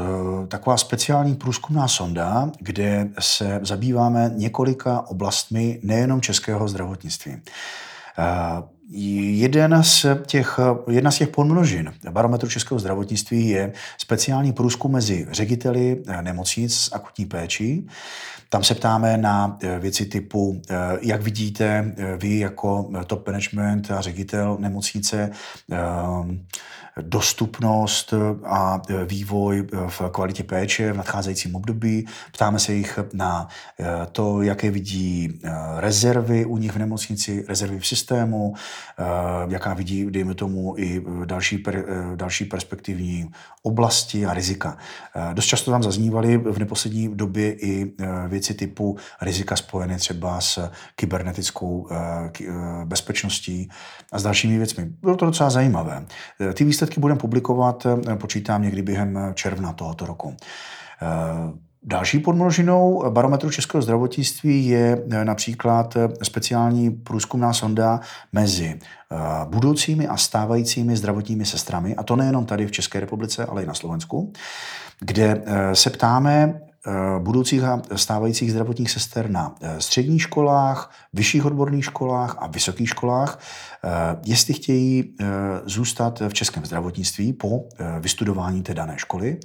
taková 0.47 0.77
speciální 0.77 1.35
průzkumná 1.35 1.87
sonda, 1.87 2.51
kde 2.59 3.07
se 3.19 3.59
zabýváme 3.63 4.31
několika 4.35 5.01
oblastmi 5.07 5.79
nejenom 5.83 6.21
českého 6.21 6.67
zdravotnictví. 6.67 7.41
Jeden 8.89 9.83
z 9.83 10.05
těch, 10.25 10.59
jedna 10.89 11.11
z 11.11 11.17
těch 11.17 11.27
podmnožin 11.27 11.93
barometru 12.11 12.49
českého 12.49 12.79
zdravotnictví 12.79 13.49
je 13.49 13.73
speciální 13.97 14.53
průzkum 14.53 14.91
mezi 14.91 15.27
řediteli 15.31 16.03
nemocnic 16.21 16.75
s 16.75 16.93
akutní 16.93 17.25
péčí. 17.25 17.87
Tam 18.49 18.63
se 18.63 18.75
ptáme 18.75 19.17
na 19.17 19.57
věci 19.79 20.05
typu, 20.05 20.61
jak 21.01 21.21
vidíte 21.21 21.95
vy 22.17 22.39
jako 22.39 22.89
top 23.07 23.27
management 23.27 23.91
a 23.91 24.01
ředitel 24.01 24.57
nemocnice 24.59 25.31
dostupnost 27.01 28.13
a 28.45 28.81
vývoj 29.05 29.67
v 29.87 30.01
kvalitě 30.11 30.43
péče 30.43 30.93
v 30.93 30.97
nadcházejícím 30.97 31.55
období. 31.55 32.05
Ptáme 32.31 32.59
se 32.59 32.73
jich 32.73 32.99
na 33.13 33.47
eh, 33.79 33.85
to, 34.11 34.41
jaké 34.41 34.71
vidí 34.71 35.39
eh, 35.43 35.51
rezervy 35.77 36.45
u 36.45 36.57
nich 36.57 36.71
v 36.71 36.77
nemocnici, 36.77 37.45
rezervy 37.47 37.79
v 37.79 37.87
systému, 37.87 38.53
eh, 38.99 39.03
jaká 39.49 39.73
vidí, 39.73 40.05
dejme 40.11 40.33
tomu, 40.33 40.75
i 40.77 41.05
další, 41.25 41.57
per, 41.57 41.85
další 42.15 42.45
perspektivní 42.45 43.31
oblasti 43.63 44.25
a 44.25 44.33
rizika. 44.33 44.77
Dost 45.33 45.45
často 45.45 45.71
tam 45.71 45.83
zaznívaly 45.83 46.37
v 46.37 46.59
neposlední 46.59 47.15
době 47.15 47.53
i 47.53 47.93
věci 48.27 48.53
typu 48.53 48.97
rizika 49.21 49.55
spojené 49.55 49.97
třeba 49.97 50.41
s 50.41 50.71
kybernetickou 50.95 51.87
bezpečností 52.85 53.69
a 54.11 54.19
s 54.19 54.23
dalšími 54.23 54.57
věcmi. 54.57 54.85
Bylo 55.01 55.15
to 55.15 55.25
docela 55.25 55.49
zajímavé. 55.49 56.05
Ty 56.53 56.63
výsledky 56.63 56.82
výsledky 56.83 56.99
budeme 56.99 57.19
publikovat, 57.19 57.85
eh, 57.85 58.15
počítám 58.15 58.61
někdy 58.61 58.81
během 58.81 59.17
eh, 59.17 59.33
června 59.33 59.73
tohoto 59.73 60.05
roku. 60.05 60.35
Eh, 61.01 61.07
další 61.83 62.19
podmnožinou 62.19 63.03
barometru 63.09 63.49
českého 63.49 63.81
zdravotnictví 63.81 64.67
je 64.67 65.03
například 65.23 65.97
speciální 66.23 66.91
průzkumná 66.91 67.53
sonda 67.53 67.99
mezi 68.33 68.79
budoucími 69.49 70.07
a 70.07 70.17
stávajícími 70.17 70.95
zdravotními 70.95 71.45
sestrami, 71.45 71.95
a 71.95 72.03
to 72.03 72.15
nejenom 72.15 72.45
tady 72.45 72.65
v 72.65 72.71
České 72.71 72.99
republice, 72.99 73.45
ale 73.45 73.63
i 73.63 73.65
na 73.65 73.73
Slovensku, 73.73 74.33
kde 74.99 75.43
se 75.73 75.89
ptáme 75.89 76.61
budoucích 77.19 77.63
a 77.63 77.81
stávajících 77.95 78.51
zdravotních 78.51 78.91
sester 78.91 79.29
na 79.29 79.55
středních 79.79 80.21
školách, 80.21 80.91
vyšších 81.13 81.45
odborných 81.45 81.85
školách 81.85 82.37
a 82.39 82.47
vysokých 82.47 82.89
školách 82.89 83.39
jestli 84.25 84.53
chtějí 84.53 85.15
eh, 85.19 85.25
zůstat 85.65 86.21
v 86.27 86.33
českém 86.33 86.65
zdravotnictví 86.65 87.33
po 87.33 87.63
eh, 87.79 87.99
vystudování 87.99 88.63
té 88.63 88.73
dané 88.73 88.93
školy, 88.97 89.37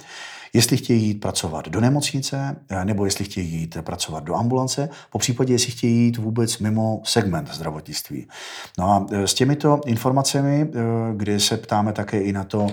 jestli 0.53 0.77
chtějí 0.77 1.03
jít 1.03 1.21
pracovat 1.21 1.69
do 1.69 1.81
nemocnice, 1.81 2.55
nebo 2.83 3.05
jestli 3.05 3.25
chtějí 3.25 3.51
jít 3.51 3.77
pracovat 3.81 4.23
do 4.23 4.35
ambulance, 4.35 4.89
po 5.11 5.19
případě 5.19 5.53
jestli 5.53 5.71
chtějí 5.71 6.05
jít 6.05 6.17
vůbec 6.17 6.59
mimo 6.59 7.01
segment 7.03 7.53
zdravotnictví. 7.53 8.27
No 8.77 8.91
a 8.91 9.07
s 9.11 9.33
těmito 9.33 9.81
informacemi, 9.85 10.71
kdy 11.13 11.39
se 11.39 11.57
ptáme 11.57 11.93
také 11.93 12.21
i 12.21 12.33
na 12.33 12.43
to, 12.43 12.67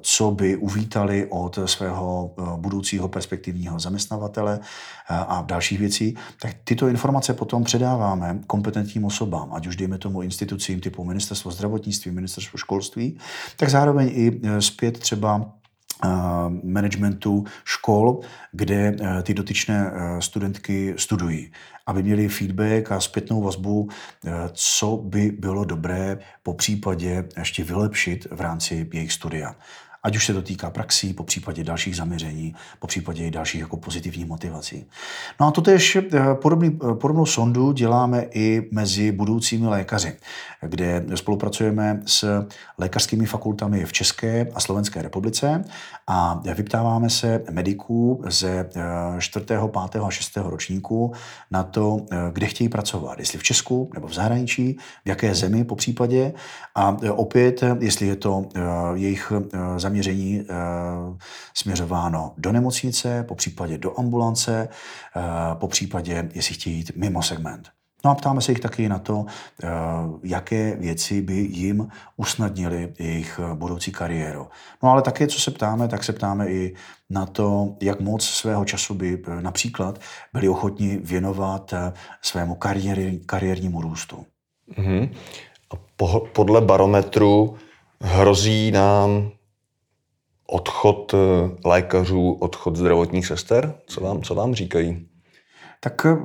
co 0.00 0.30
by 0.30 0.56
uvítali 0.56 1.26
od 1.30 1.58
svého 1.64 2.34
budoucího 2.56 3.08
perspektivního 3.08 3.80
zaměstnavatele 3.80 4.60
a 5.08 5.44
dalších 5.46 5.78
věcí, 5.78 6.16
tak 6.42 6.56
tyto 6.64 6.88
informace 6.88 7.34
potom 7.34 7.64
předáváme 7.64 8.38
kompetentním 8.46 9.04
osobám, 9.04 9.54
ať 9.54 9.66
už 9.66 9.76
dejme 9.76 9.98
tomu 9.98 10.22
instituci 10.22 10.67
institucím 10.68 10.80
typu 10.80 11.04
ministerstvo 11.04 11.50
zdravotnictví, 11.50 12.10
ministerstvo 12.10 12.58
školství, 12.58 13.18
tak 13.56 13.68
zároveň 13.68 14.08
i 14.12 14.40
e, 14.42 14.62
zpět 14.62 14.98
třeba 14.98 15.40
e, 15.40 16.08
managementu 16.64 17.44
škol, 17.64 18.20
kde 18.52 18.96
e, 19.00 19.22
ty 19.22 19.34
dotyčné 19.34 19.92
studentky 20.20 20.94
studují, 20.96 21.52
aby 21.86 22.02
měli 22.02 22.28
feedback 22.28 22.92
a 22.92 23.00
zpětnou 23.00 23.42
vazbu, 23.42 23.88
co 24.52 24.96
by 24.96 25.30
bylo 25.30 25.64
dobré 25.64 26.18
po 26.42 26.54
případě 26.54 27.24
ještě 27.38 27.64
vylepšit 27.64 28.26
v 28.30 28.40
rámci 28.40 28.88
jejich 28.92 29.12
studia 29.12 29.54
ať 30.02 30.16
už 30.16 30.26
se 30.26 30.34
to 30.34 30.42
týká 30.42 30.70
praxí, 30.70 31.14
po 31.14 31.24
případě 31.24 31.64
dalších 31.64 31.96
zaměření, 31.96 32.54
po 32.78 32.86
případě 32.86 33.26
i 33.26 33.30
dalších 33.30 33.60
jako 33.60 33.76
pozitivních 33.76 34.26
motivací. 34.26 34.86
No 35.40 35.46
a 35.46 35.50
to 35.50 35.60
tež 35.60 35.96
eh, 35.96 36.34
podobný, 36.34 36.78
eh, 36.90 36.94
podobnou 36.94 37.26
sondu 37.26 37.72
děláme 37.72 38.26
i 38.34 38.68
mezi 38.72 39.12
budoucími 39.12 39.66
lékaři, 39.66 40.16
kde 40.62 41.04
spolupracujeme 41.14 42.02
s 42.06 42.46
lékařskými 42.78 43.26
fakultami 43.26 43.84
v 43.84 43.92
České 43.92 44.46
a 44.54 44.60
Slovenské 44.60 45.02
republice 45.02 45.64
a 46.06 46.42
vyptáváme 46.54 47.10
se 47.10 47.42
mediků 47.50 48.22
ze 48.26 48.68
4., 49.18 49.54
eh, 49.54 49.68
5. 49.68 50.06
a 50.06 50.10
6. 50.10 50.50
ročníku 50.50 51.12
na 51.50 51.62
to, 51.62 52.06
kde 52.32 52.46
chtějí 52.46 52.68
pracovat, 52.68 53.18
jestli 53.18 53.38
v 53.38 53.42
Česku 53.42 53.90
nebo 53.94 54.06
v 54.06 54.14
zahraničí, 54.14 54.78
v 55.04 55.08
jaké 55.08 55.34
zemi 55.34 55.64
po 55.64 55.76
případě 55.76 56.32
a 56.74 56.96
opět, 57.10 57.64
jestli 57.80 58.06
je 58.06 58.16
to 58.16 58.44
jejich 58.94 59.32
zaměření 59.88 60.40
eh, 60.40 60.54
směřováno 61.54 62.32
do 62.38 62.52
nemocnice, 62.52 63.24
po 63.28 63.34
případě 63.34 63.78
do 63.78 63.98
ambulance, 63.98 64.68
eh, 64.68 65.20
po 65.54 65.68
případě, 65.68 66.28
jestli 66.34 66.54
chtějí 66.54 66.76
jít 66.76 66.92
mimo 66.96 67.22
segment. 67.22 67.68
No 68.04 68.10
a 68.10 68.14
ptáme 68.14 68.40
se 68.40 68.52
jich 68.52 68.60
taky 68.60 68.88
na 68.88 68.98
to, 68.98 69.26
eh, 69.62 69.68
jaké 70.22 70.76
věci 70.76 71.22
by 71.22 71.34
jim 71.34 71.88
usnadnily 72.16 72.92
jejich 72.98 73.40
budoucí 73.54 73.92
kariéru. 73.92 74.46
No 74.82 74.90
ale 74.90 75.02
také, 75.02 75.26
co 75.26 75.40
se 75.40 75.50
ptáme, 75.50 75.88
tak 75.88 76.04
se 76.04 76.12
ptáme 76.12 76.48
i 76.48 76.74
na 77.10 77.26
to, 77.26 77.76
jak 77.80 78.00
moc 78.00 78.24
svého 78.24 78.64
času 78.64 78.94
by 78.94 79.22
například 79.40 80.00
byli 80.32 80.48
ochotni 80.48 81.00
věnovat 81.04 81.74
svému 82.22 82.54
kariéry, 82.54 83.20
kariérnímu 83.26 83.80
růstu. 83.82 84.26
Mm-hmm. 84.78 85.10
A 85.70 85.76
po, 85.96 86.28
podle 86.32 86.60
barometru 86.60 87.56
hrozí 88.00 88.70
nám 88.70 89.30
odchod 90.50 91.14
eh, 91.14 91.18
lékařů, 91.64 92.32
odchod 92.32 92.76
zdravotních 92.76 93.26
sester? 93.26 93.74
Co 93.86 94.00
vám, 94.00 94.22
co 94.22 94.34
vám 94.34 94.54
říkají? 94.54 95.06
Tak 95.80 96.06
eh, 96.06 96.16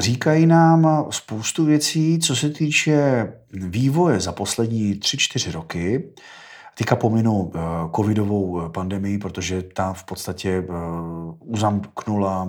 říkají 0.00 0.46
nám 0.46 1.06
spoustu 1.10 1.64
věcí, 1.64 2.18
co 2.18 2.36
se 2.36 2.50
týče 2.50 3.26
vývoje 3.52 4.20
za 4.20 4.32
poslední 4.32 4.94
3-4 4.94 5.52
roky. 5.52 6.12
Teďka 6.74 6.96
pominu 6.96 7.52
eh, 7.54 7.58
covidovou 7.96 8.68
pandemii, 8.68 9.18
protože 9.18 9.62
ta 9.62 9.92
v 9.92 10.04
podstatě 10.04 10.64
uzamknula, 11.40 12.48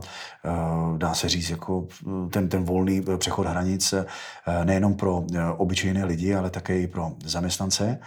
dá 0.98 1.14
se 1.14 1.30
říct, 1.30 1.50
jako 1.50 1.88
ten, 2.30 2.50
ten 2.50 2.64
volný 2.64 3.04
přechod 3.18 3.48
hranic 3.48 3.94
nejenom 4.64 4.94
pro 4.94 5.24
obyčejné 5.58 6.06
lidi, 6.06 6.36
ale 6.36 6.50
také 6.50 6.80
i 6.80 6.88
pro 6.88 7.12
zaměstnance, 7.26 8.00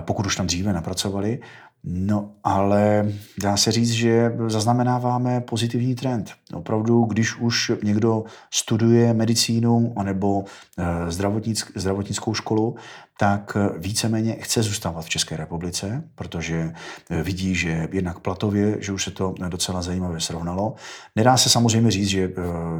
pokud 0.00 0.26
už 0.26 0.36
tam 0.36 0.46
dříve 0.46 0.72
napracovali. 0.72 1.40
No, 1.84 2.30
ale 2.44 3.12
dá 3.42 3.56
se 3.56 3.72
říct, 3.72 3.90
že 3.90 4.32
zaznamenáváme 4.46 5.40
pozitivní 5.40 5.94
trend. 5.94 6.32
Opravdu, 6.52 7.04
když 7.04 7.36
už 7.36 7.72
někdo 7.82 8.24
studuje 8.50 9.14
medicínu 9.14 9.92
anebo 9.96 10.44
eh, 10.78 11.10
zdravotnick, 11.10 11.78
zdravotnickou 11.78 12.34
školu, 12.34 12.76
tak 13.18 13.56
víceméně 13.78 14.36
chce 14.40 14.62
zůstávat 14.62 15.04
v 15.04 15.08
České 15.08 15.36
republice, 15.36 16.04
protože 16.14 16.72
eh, 17.10 17.22
vidí, 17.22 17.54
že 17.54 17.88
jednak 17.92 18.18
platově, 18.18 18.76
že 18.80 18.92
už 18.92 19.04
se 19.04 19.10
to 19.10 19.34
docela 19.48 19.82
zajímavě 19.82 20.20
srovnalo. 20.20 20.74
Nedá 21.16 21.36
se 21.36 21.48
samozřejmě 21.48 21.90
říct, 21.90 22.08
že 22.08 22.22
eh, 22.22 22.32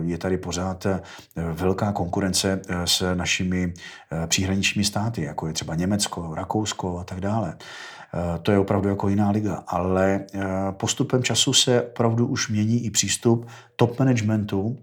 je 0.02 0.18
tady 0.18 0.36
pořád 0.36 0.86
velká 1.52 1.92
konkurence 1.92 2.60
s 2.84 3.14
našimi 3.14 3.74
příhraničními 4.26 4.84
státy, 4.84 5.22
jako 5.22 5.46
je 5.46 5.52
třeba 5.52 5.74
Německo, 5.74 6.34
Rakousko 6.34 6.98
a 6.98 7.04
tak 7.04 7.20
dále. 7.20 7.54
Eh, 8.14 8.38
to 8.38 8.52
je 8.52 8.58
opravdu 8.58 8.88
jako 8.88 9.08
jiná 9.08 9.30
liga. 9.30 9.64
Ale 9.66 10.20
eh, 10.34 10.40
postupem 10.72 11.22
času 11.22 11.52
se 11.52 11.82
opravdu 11.82 12.26
už 12.26 12.48
mění 12.48 12.84
i 12.84 12.90
přístup 12.90 13.48
top 13.76 13.98
managementu 13.98 14.78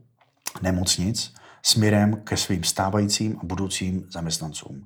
nemocnic 0.62 1.34
směrem 1.64 2.22
ke 2.24 2.38
svým 2.38 2.64
stávajícím 2.64 3.38
a 3.42 3.46
budoucím 3.46 4.06
zaměstnancům. 4.12 4.86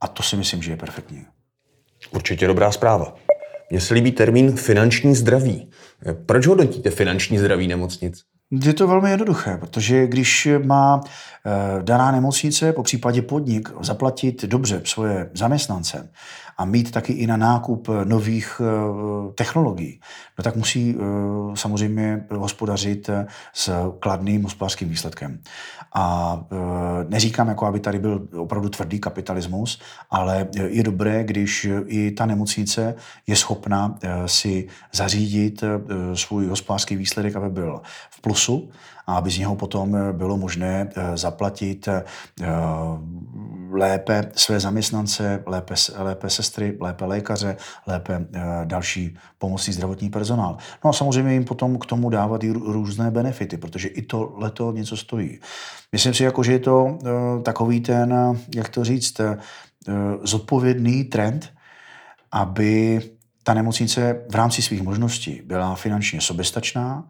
A 0.00 0.08
to 0.08 0.22
si 0.22 0.36
myslím, 0.36 0.62
že 0.62 0.72
je 0.72 0.76
perfektní. 0.76 1.26
Určitě 2.10 2.46
dobrá 2.46 2.72
zpráva. 2.72 3.14
Mně 3.70 3.80
se 3.80 3.94
líbí 3.94 4.12
termín 4.12 4.56
finanční 4.56 5.14
zdraví. 5.14 5.70
Eh, 6.06 6.14
proč 6.14 6.46
hodnotíte 6.46 6.90
finanční 6.90 7.38
zdraví 7.38 7.68
nemocnic? 7.68 8.22
Je 8.50 8.74
to 8.74 8.86
velmi 8.86 9.10
jednoduché, 9.10 9.56
protože 9.56 10.06
když 10.06 10.48
má 10.64 11.00
daná 11.82 12.12
nemocnice, 12.12 12.72
po 12.72 12.82
případě 12.82 13.22
podnik, 13.22 13.68
zaplatit 13.80 14.44
dobře 14.44 14.82
svoje 14.84 15.30
zaměstnance 15.34 16.10
a 16.58 16.64
mít 16.64 16.90
taky 16.90 17.12
i 17.12 17.26
na 17.26 17.36
nákup 17.36 17.88
nových 18.04 18.60
technologií, 19.34 20.00
no 20.38 20.44
tak 20.44 20.56
musí 20.56 20.96
samozřejmě 21.54 22.26
hospodařit 22.30 23.10
s 23.52 23.92
kladným 23.98 24.42
hospodářským 24.42 24.88
výsledkem. 24.88 25.40
A 25.94 26.40
neříkám, 27.08 27.48
jako 27.48 27.66
aby 27.66 27.80
tady 27.80 27.98
byl 27.98 28.28
opravdu 28.36 28.68
tvrdý 28.68 28.98
kapitalismus, 28.98 29.80
ale 30.10 30.48
je 30.66 30.82
dobré, 30.82 31.24
když 31.24 31.68
i 31.86 32.10
ta 32.10 32.26
nemocnice 32.26 32.94
je 33.26 33.36
schopna 33.36 33.98
si 34.26 34.68
zařídit 34.92 35.64
svůj 36.14 36.46
hospodářský 36.46 36.96
výsledek, 36.96 37.36
aby 37.36 37.50
byl 37.50 37.80
v 38.10 38.20
plusu 38.20 38.70
a 39.06 39.14
aby 39.16 39.30
z 39.30 39.38
něho 39.38 39.56
potom 39.56 39.96
eh, 39.96 40.12
bylo 40.12 40.36
možné 40.36 40.88
eh, 40.96 41.16
zaplatit 41.16 41.88
eh, 41.88 42.04
lépe 43.70 44.30
své 44.34 44.60
zaměstnance, 44.60 45.42
lépe, 45.46 45.74
lépe 45.96 46.30
sestry, 46.30 46.76
lépe 46.80 47.04
lékaře, 47.04 47.56
lépe 47.86 48.26
další 48.64 49.16
pomocný 49.38 49.72
zdravotní 49.72 50.10
personál. 50.10 50.56
No 50.84 50.90
a 50.90 50.92
samozřejmě 50.92 51.32
jim 51.32 51.44
potom 51.44 51.78
k 51.78 51.86
tomu 51.86 52.10
dávat 52.10 52.44
i 52.44 52.50
různé 52.50 53.10
benefity, 53.10 53.56
protože 53.56 53.88
i 53.88 54.02
to 54.02 54.34
leto 54.36 54.72
něco 54.72 54.96
stojí. 54.96 55.40
Myslím 55.92 56.14
si, 56.14 56.24
jako, 56.24 56.42
že 56.42 56.52
je 56.52 56.58
to 56.58 56.98
takový 57.42 57.80
ten, 57.80 58.14
jak 58.54 58.68
to 58.68 58.84
říct, 58.84 59.20
zodpovědný 60.22 61.04
trend, 61.04 61.52
aby 62.32 63.00
ta 63.42 63.54
nemocnice 63.54 64.24
v 64.30 64.34
rámci 64.34 64.62
svých 64.62 64.82
možností 64.82 65.42
byla 65.44 65.74
finančně 65.74 66.20
soběstačná, 66.20 67.04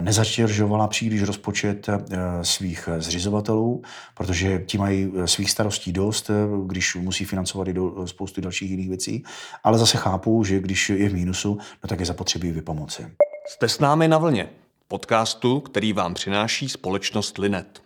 nezatěžovala 0.00 0.88
příliš 0.88 1.22
rozpočet 1.22 1.88
eh, 1.88 1.98
svých 2.42 2.88
zřizovatelů, 2.98 3.82
protože 4.14 4.62
ti 4.66 4.78
mají 4.78 5.12
eh, 5.16 5.26
svých 5.26 5.50
starostí 5.50 5.92
dost, 5.92 6.30
když 6.66 6.94
musí 6.94 7.24
financovat 7.24 7.68
i 7.68 7.72
do 7.72 8.06
spoustu 8.06 8.40
dalších 8.40 8.70
jiných 8.70 8.88
věcí, 8.88 9.24
ale 9.64 9.78
zase 9.78 9.98
chápu, 9.98 10.44
že 10.44 10.60
když 10.60 10.90
je 10.90 11.08
v 11.08 11.14
mínusu, 11.14 11.58
no 11.84 11.88
tak 11.88 12.00
je 12.00 12.06
zapotřebí 12.06 12.52
vypomoci. 12.52 13.06
Jste 13.48 13.68
s 13.68 13.78
námi 13.78 14.08
na 14.08 14.18
vlně, 14.18 14.48
podcastu, 14.88 15.60
který 15.60 15.92
vám 15.92 16.14
přináší 16.14 16.68
společnost 16.68 17.38
Linet. 17.38 17.82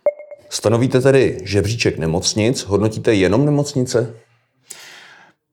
Stanovíte 0.49 1.01
tedy 1.01 1.37
žebříček 1.43 1.97
nemocnic, 1.97 2.63
hodnotíte 2.63 3.13
jenom 3.13 3.45
nemocnice? 3.45 4.15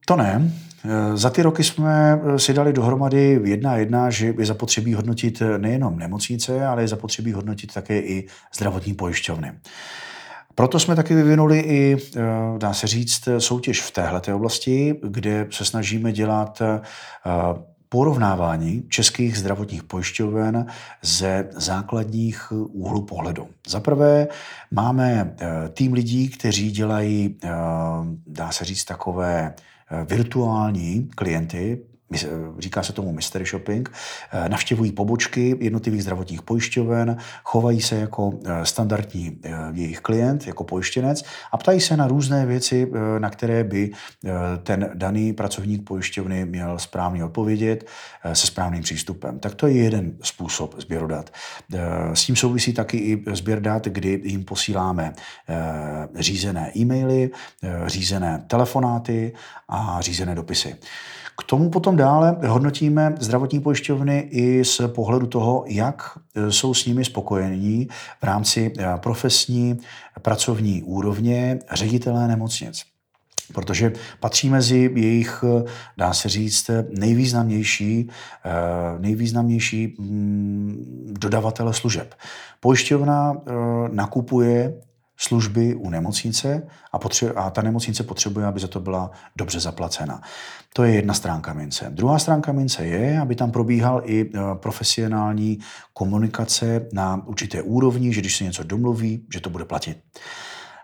To 0.05 0.15
ne. 0.15 0.53
Eh, 0.85 1.17
za 1.17 1.29
ty 1.29 1.41
roky 1.41 1.63
jsme 1.63 2.21
eh, 2.23 2.39
si 2.39 2.53
dali 2.53 2.73
dohromady 2.73 3.41
jedna 3.43 3.75
jedna, 3.75 4.09
že 4.09 4.33
je 4.39 4.45
zapotřebí 4.45 4.93
hodnotit 4.93 5.41
eh, 5.41 5.57
nejenom 5.57 5.99
nemocnice, 5.99 6.65
ale 6.65 6.81
je 6.81 6.87
zapotřebí 6.87 7.33
hodnotit 7.33 7.73
také 7.73 7.99
i 7.99 8.27
zdravotní 8.55 8.93
pojišťovny. 8.93 9.53
Proto 10.55 10.79
jsme 10.79 10.95
taky 10.95 11.15
vyvinuli 11.15 11.59
i, 11.59 11.97
dá 12.57 12.73
se 12.73 12.87
říct, 12.87 13.27
soutěž 13.37 13.81
v 13.81 13.91
téhle 13.91 14.21
oblasti, 14.33 14.95
kde 15.03 15.47
se 15.51 15.65
snažíme 15.65 16.11
dělat 16.11 16.61
porovnávání 17.89 18.83
českých 18.89 19.37
zdravotních 19.37 19.83
pojišťoven 19.83 20.65
ze 21.01 21.47
základních 21.51 22.51
úhlů 22.51 23.01
pohledu. 23.01 23.47
Za 23.67 23.79
prvé 23.79 24.27
máme 24.71 25.35
tým 25.73 25.93
lidí, 25.93 26.29
kteří 26.29 26.71
dělají, 26.71 27.35
dá 28.27 28.51
se 28.51 28.65
říct, 28.65 28.85
takové 28.85 29.53
virtuální 30.09 31.09
klienty, 31.15 31.79
říká 32.59 32.83
se 32.83 32.93
tomu 32.93 33.11
mystery 33.11 33.45
shopping, 33.45 33.91
eh, 34.31 34.49
navštěvují 34.49 34.91
pobočky 34.91 35.57
jednotlivých 35.59 36.01
zdravotních 36.01 36.41
pojišťoven, 36.41 37.17
chovají 37.43 37.81
se 37.81 37.95
jako 37.95 38.33
eh, 38.45 38.65
standardní 38.65 39.39
jejich 39.73 39.99
klient, 39.99 40.47
jako 40.47 40.63
pojištěnec 40.63 41.23
a 41.51 41.57
ptají 41.57 41.81
se 41.81 41.97
na 41.97 42.07
různé 42.07 42.45
věci, 42.45 42.91
na 43.19 43.29
které 43.29 43.63
by 43.63 43.91
ten 44.63 44.89
daný 44.93 45.33
pracovník 45.33 45.83
pojišťovny 45.83 46.45
měl 46.45 46.79
správně 46.79 47.25
odpovědět 47.25 47.87
se 48.33 48.47
správným 48.47 48.83
přístupem. 48.83 49.39
Tak 49.39 49.55
to 49.55 49.67
je 49.67 49.73
jeden 49.73 50.13
způsob 50.21 50.81
sběru 50.81 51.07
dat. 51.07 51.29
S 52.13 52.25
tím 52.25 52.35
souvisí 52.35 52.73
taky 52.73 52.97
i 52.97 53.23
sběr 53.33 53.61
dat, 53.61 53.85
kdy 53.85 54.21
jim 54.23 54.43
posíláme 54.43 55.13
řízené 56.15 56.71
e-maily, 56.77 57.29
řízené 57.87 58.43
telefonáty 58.47 59.33
a 59.69 60.01
řízené 60.01 60.35
dopisy. 60.35 60.75
K 61.37 61.43
tomu 61.43 61.69
potom 61.69 61.95
dále 61.95 62.37
hodnotíme 62.47 63.15
zdravotní 63.19 63.59
pojišťovny 63.59 64.19
i 64.19 64.65
z 64.65 64.81
pohledu 64.87 65.27
toho, 65.27 65.63
jak 65.67 66.17
e, 66.35 66.51
jsou 66.51 66.73
s 66.73 66.85
nimi 66.85 67.05
spokojení 67.05 67.87
v 68.21 68.23
rámci 68.23 68.73
e, 68.79 68.97
profesní, 68.97 69.79
pracovní 70.21 70.83
úrovně 70.83 71.59
ředitelé 71.71 72.27
nemocnic 72.27 72.81
protože 73.53 73.93
patří 74.19 74.49
mezi 74.49 74.91
jejich, 74.95 75.43
e, 75.43 75.63
dá 75.97 76.13
se 76.13 76.29
říct, 76.29 76.69
nejvýznamnější, 76.89 78.09
nejvýznamnější 78.99 79.95
mm, 79.99 81.13
dodavatele 81.19 81.73
služeb. 81.73 82.15
Pojišťovna 82.59 83.33
nakupuje 83.91 84.73
služby 85.23 85.75
u 85.75 85.89
nemocnice 85.89 86.67
a, 86.91 86.99
potře- 86.99 87.33
a 87.35 87.49
ta 87.49 87.61
nemocnice 87.61 88.03
potřebuje, 88.03 88.45
aby 88.45 88.59
za 88.59 88.67
to 88.67 88.79
byla 88.79 89.11
dobře 89.35 89.59
zaplacena. 89.59 90.21
To 90.73 90.83
je 90.83 90.95
jedna 90.95 91.13
stránka 91.13 91.53
mince. 91.53 91.87
Druhá 91.89 92.19
stránka 92.19 92.51
mince 92.51 92.85
je, 92.85 93.19
aby 93.19 93.35
tam 93.35 93.51
probíhal 93.51 94.01
i 94.05 94.21
e, 94.21 94.55
profesionální 94.55 95.59
komunikace 95.93 96.87
na 96.93 97.27
určité 97.27 97.61
úrovni, 97.61 98.13
že 98.13 98.21
když 98.21 98.37
se 98.37 98.43
něco 98.43 98.63
domluví, 98.63 99.25
že 99.33 99.39
to 99.39 99.49
bude 99.49 99.65
platit. 99.65 99.97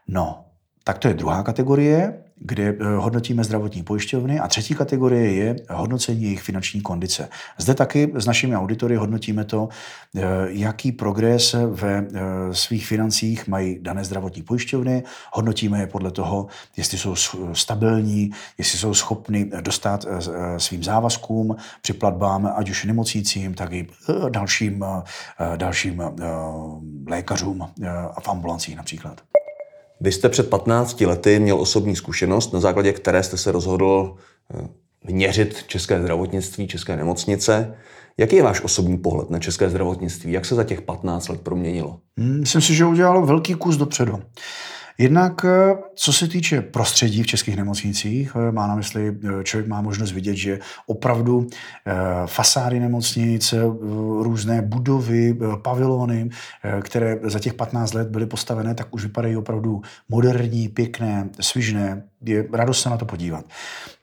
No, 0.07 0.45
tak 0.83 0.97
to 0.97 1.07
je 1.07 1.13
druhá 1.13 1.43
kategorie 1.43 2.23
kde 2.39 2.63
eh, 2.63 2.95
hodnotíme 2.95 3.43
zdravotní 3.43 3.83
pojišťovny 3.83 4.39
a 4.39 4.47
třetí 4.47 4.75
kategorie 4.75 5.33
je 5.33 5.55
hodnocení 5.69 6.23
jejich 6.23 6.41
finanční 6.41 6.81
kondice. 6.81 7.29
Zde 7.57 7.73
taky 7.73 8.11
s 8.15 8.25
našimi 8.25 8.55
auditory 8.55 8.95
hodnotíme 8.95 9.45
to, 9.45 9.69
eh, 10.15 10.21
jaký 10.47 10.91
progres 10.91 11.55
ve 11.67 11.97
eh, 11.97 12.19
svých 12.51 12.87
financích 12.87 13.47
mají 13.47 13.79
dané 13.81 14.03
zdravotní 14.03 14.43
pojišťovny, 14.43 15.03
hodnotíme 15.33 15.79
je 15.79 15.87
podle 15.87 16.11
toho, 16.11 16.47
jestli 16.77 16.97
jsou 16.97 17.15
stabilní, 17.53 18.31
jestli 18.57 18.77
jsou 18.77 18.93
schopni 18.93 19.51
dostat 19.61 20.05
svým 20.57 20.83
závazkům 20.83 21.55
při 21.81 21.93
platbám, 21.93 22.53
ať 22.55 22.69
už 22.69 22.85
nemocnicím, 22.85 23.53
tak 23.53 23.73
i 23.73 23.87
dalším, 24.29 24.85
dalším 25.55 26.03
lékařům 27.07 27.61
a 28.15 28.21
v 28.21 28.29
ambulancích 28.29 28.77
například. 28.77 29.21
Vy 30.01 30.11
jste 30.11 30.29
před 30.29 30.49
15 30.49 31.01
lety 31.01 31.39
měl 31.39 31.61
osobní 31.61 31.95
zkušenost, 31.95 32.53
na 32.53 32.59
základě 32.59 32.93
které 32.93 33.23
jste 33.23 33.37
se 33.37 33.51
rozhodl 33.51 34.15
eh, 34.53 34.67
měřit 35.03 35.63
české 35.67 36.01
zdravotnictví, 36.01 36.67
české 36.67 36.95
nemocnice. 36.95 37.75
Jaký 38.17 38.35
je 38.35 38.43
váš 38.43 38.61
osobní 38.61 38.97
pohled 38.97 39.29
na 39.29 39.39
české 39.39 39.69
zdravotnictví? 39.69 40.31
Jak 40.31 40.45
se 40.45 40.55
za 40.55 40.63
těch 40.63 40.81
15 40.81 41.27
let 41.27 41.41
proměnilo? 41.41 41.99
Hmm, 42.17 42.39
myslím 42.39 42.61
si, 42.61 42.75
že 42.75 42.85
udělalo 42.85 43.25
velký 43.25 43.53
kus 43.53 43.77
dopředu. 43.77 44.19
Jednak, 44.99 45.45
eh, 45.45 45.75
co 45.95 46.13
se 46.13 46.27
týče 46.27 46.61
prostředí 46.61 47.23
v 47.23 47.27
českých 47.27 47.57
nemocnicích, 47.57 48.31
eh, 48.35 48.51
má 48.51 48.67
na 48.67 48.75
mysli, 48.75 49.17
eh, 49.23 49.43
člověk 49.43 49.67
má 49.67 49.81
možnost 49.81 50.11
vidět, 50.11 50.35
že 50.35 50.59
opravdu 50.85 51.47
fasády 52.25 52.79
nemocnic, 52.79 53.53
různé 54.19 54.61
budovy, 54.61 55.37
pavilony, 55.61 56.29
které 56.81 57.19
za 57.23 57.39
těch 57.39 57.53
15 57.53 57.93
let 57.93 58.07
byly 58.07 58.25
postavené, 58.25 58.75
tak 58.75 58.87
už 58.91 59.03
vypadají 59.03 59.37
opravdu 59.37 59.81
moderní, 60.09 60.67
pěkné, 60.67 61.29
svižné. 61.39 62.03
Je 62.25 62.47
radost 62.53 62.81
se 62.81 62.89
na 62.89 62.97
to 62.97 63.05
podívat. 63.05 63.45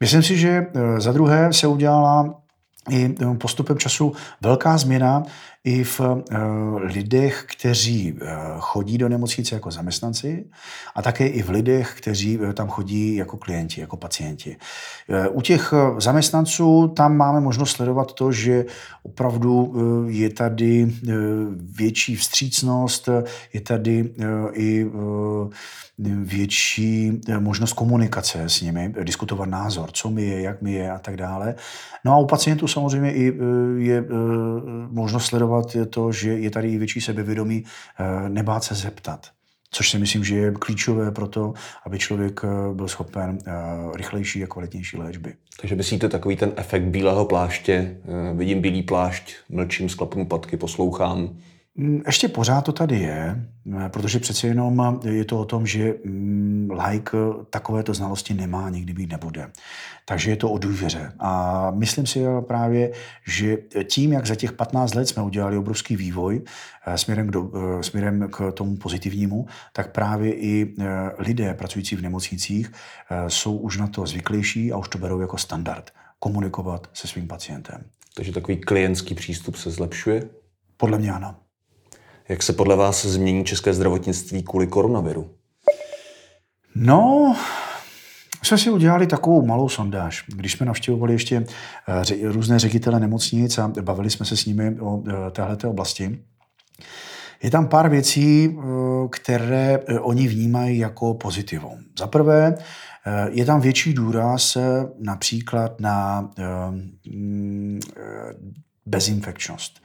Myslím 0.01 0.23
si, 0.23 0.39
že 0.39 0.67
za 0.99 1.13
druhé 1.13 1.53
se 1.53 1.67
udělala 1.67 2.41
i 2.91 3.15
postupem 3.39 3.79
času 3.79 4.13
velká 4.41 4.79
změna 4.79 5.23
i 5.67 5.85
v 5.85 6.01
eh, 6.01 6.37
lidech, 6.79 7.45
kteří 7.49 8.19
eh, 8.21 8.27
chodí 8.59 8.99
do 8.99 9.09
nemocnice 9.09 9.55
jako 9.55 9.71
zaměstnanci 9.71 10.45
a 10.95 11.03
také 11.03 11.27
i 11.27 11.43
v 11.43 11.51
lidech, 11.51 11.95
kteří 11.99 12.39
eh, 12.43 12.53
tam 12.53 12.69
chodí 12.69 13.17
jako 13.17 13.37
klienti, 13.37 13.81
jako 13.81 13.97
pacienti. 13.97 14.57
U 15.31 15.41
těch 15.41 15.75
zaměstnanců 15.99 16.89
tam 16.97 17.17
máme 17.17 17.41
možnost 17.41 17.71
sledovat 17.71 18.13
to, 18.13 18.33
že 18.33 18.65
opravdu 19.03 19.75
je 20.09 20.31
tady 20.31 20.93
větší 21.59 22.17
vstřícnost, 22.17 23.09
je 23.53 23.61
tady 23.61 24.11
i 24.53 24.87
větší 26.25 27.21
možnost 27.39 27.73
komunikace 27.73 28.43
s 28.47 28.61
nimi, 28.61 28.95
diskutovat 29.03 29.49
názor, 29.49 29.91
co 29.93 30.11
mi 30.11 30.25
je, 30.25 30.43
jak 30.43 30.63
mi 30.63 30.73
je 30.73 30.91
a 30.91 30.99
tak 30.99 31.17
dále. 31.17 31.55
No 32.05 32.13
a 32.13 32.19
u 32.19 32.27
pacientů 32.27 32.69
samozřejmě 32.69 33.13
i 33.13 33.33
je 33.77 34.05
možnost 34.91 35.27
sledovat 35.27 35.56
je 35.75 35.87
to, 35.87 36.13
že 36.13 36.31
je 36.31 36.51
tady 36.51 36.79
větší 36.79 37.01
sebevědomí 37.01 37.65
eh, 37.65 38.29
nebát 38.29 38.65
se 38.65 38.75
zeptat. 38.75 39.27
Což 39.71 39.91
si 39.91 39.99
myslím, 39.99 40.25
že 40.25 40.37
je 40.37 40.53
klíčové 40.53 41.11
pro 41.11 41.29
to, 41.29 41.55
aby 41.87 41.99
člověk 41.99 42.41
eh, 42.45 42.75
byl 42.75 42.89
schopen 42.89 43.39
eh, 43.47 43.53
rychlejší 43.97 44.45
a 44.45 44.47
kvalitnější 44.47 44.97
léčby. 44.97 45.35
Takže 45.61 45.75
myslíte 45.75 46.09
takový 46.09 46.37
ten 46.37 46.53
efekt 46.57 46.83
bílého 46.83 47.25
pláště, 47.25 47.97
vidím 48.35 48.61
bílý 48.61 48.83
plášť, 48.83 49.35
mlčím, 49.49 49.89
sklapnu 49.89 50.27
patky, 50.27 50.57
poslouchám, 50.57 51.39
ještě 52.07 52.29
pořád 52.29 52.61
to 52.61 52.73
tady 52.73 52.99
je, 52.99 53.47
eh, 53.85 53.89
protože 53.89 54.19
přece 54.19 54.47
jenom 54.47 55.01
je 55.05 55.25
to 55.25 55.41
o 55.41 55.45
tom, 55.45 55.67
že 55.67 55.95
mm, 56.05 56.71
like 56.87 57.17
takovéto 57.51 57.95
znalosti 57.95 58.35
nemá, 58.35 58.71
nikdy 58.71 58.93
být 58.93 59.13
nebude. 59.13 59.51
Takže 60.05 60.31
je 60.31 60.37
to 60.37 60.51
o 60.51 60.59
důvěře. 60.59 61.13
A 61.19 61.71
myslím 61.71 62.07
si 62.07 62.25
právě, 62.41 62.93
že 63.27 63.57
tím, 63.85 64.13
jak 64.13 64.27
za 64.27 64.35
těch 64.35 64.53
15 64.53 64.95
let 64.95 65.09
jsme 65.09 65.23
udělali 65.23 65.57
obrovský 65.57 65.97
vývoj 65.97 66.43
eh, 66.87 66.99
směrem 66.99 67.29
k, 67.29 67.31
do, 67.31 67.51
eh, 67.55 67.83
směrem 67.83 68.29
k 68.33 68.53
tomu 68.53 68.77
pozitivnímu, 68.77 69.47
tak 69.73 69.93
právě 69.93 70.35
i 70.35 70.75
lidé 71.19 71.55
pracující 71.55 71.97
v 71.97 72.03
nemocnicích 72.03 72.73
jsou 73.29 73.57
už 73.57 73.77
na 73.77 73.87
to 73.87 74.07
zvyklejší 74.07 74.73
a 74.73 74.77
už 74.77 74.89
to 74.89 74.99
berou 74.99 75.21
jako 75.21 75.39
standard 75.39 75.91
komunikovat 76.19 76.91
se 76.93 77.09
svým 77.09 77.29
pacientem. 77.29 77.85
Takže 78.15 78.33
takový 78.33 78.57
klientský 78.57 79.15
přístup 79.15 79.57
se 79.57 79.71
zlepšuje? 79.71 80.23
Podle 80.77 80.99
mě 80.99 81.13
ano. 81.13 81.35
Jak 82.29 82.43
se 82.43 82.53
podle 82.53 82.77
vás 82.77 83.05
změní 83.05 83.45
české 83.45 83.75
zdravotnictví 83.75 84.43
kvůli 84.43 84.67
koronaviru? 84.67 85.31
No, 86.75 87.37
jsme 88.43 88.59
si 88.59 88.71
udělali 88.71 89.07
takovou 89.07 89.47
malou 89.47 89.69
sondáž, 89.69 90.25
když 90.29 90.53
jsme 90.53 90.67
navštěvovali 90.67 91.13
ještě 91.13 91.47
eh, 91.89 92.33
různé 92.33 92.59
ředitele 92.59 93.01
nemocnic 93.01 93.59
a 93.59 93.73
bavili 93.81 94.11
jsme 94.11 94.27
se 94.27 94.37
s 94.37 94.47
nimi 94.47 94.81
o 94.81 95.03
eh, 95.09 95.31
této 95.31 95.71
oblasti. 95.71 96.19
Je 97.43 97.51
tam 97.51 97.69
pár 97.69 97.89
věcí, 97.89 98.57
eh, 98.59 98.63
které 99.11 99.79
oni 100.01 100.29
vnímají 100.29 100.79
jako 100.79 101.15
pozitivum. 101.15 101.79
Za 101.99 102.07
prvé, 102.07 102.55
je 103.31 103.45
tam 103.45 103.61
větší 103.61 103.95
důraz 103.95 104.57
například 104.99 105.81
na 105.81 106.31
mm, 107.07 107.81
bezinfekčnost. 108.87 109.81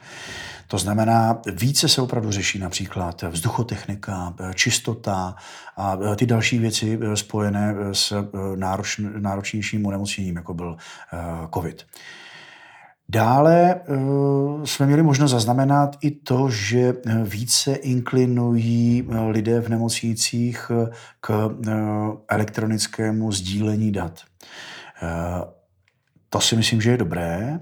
To 0.72 0.78
znamená, 0.78 1.40
více 1.52 1.88
se 1.88 2.02
opravdu 2.02 2.30
řeší 2.30 2.58
například 2.58 3.22
vzduchotechnika, 3.22 4.34
čistota 4.54 5.34
a 5.76 5.98
ty 6.16 6.26
další 6.26 6.58
věci 6.58 6.98
eh, 7.02 7.16
spojené 7.16 7.74
eh, 7.78 7.94
s 7.94 8.12
eh, 8.12 8.56
nároč, 8.56 9.00
náročnějším 9.18 9.86
onemocněním, 9.86 10.36
jako 10.36 10.54
byl 10.54 10.76
COVID. 11.54 11.86
Dále 13.08 13.80
jsme 14.64 14.86
měli 14.86 15.02
možnost 15.02 15.30
zaznamenat 15.30 15.96
i 16.00 16.10
to, 16.10 16.50
že 16.50 16.94
více 17.24 17.74
inklinují 17.74 19.08
lidé 19.28 19.60
v 19.60 19.68
nemocnicích 19.68 20.70
k 21.20 21.50
elektronickému 22.28 23.32
sdílení 23.32 23.92
dat. 23.92 24.20
To 26.28 26.40
si 26.40 26.56
myslím, 26.56 26.80
že 26.80 26.90
je 26.90 26.96
dobré. 26.96 27.60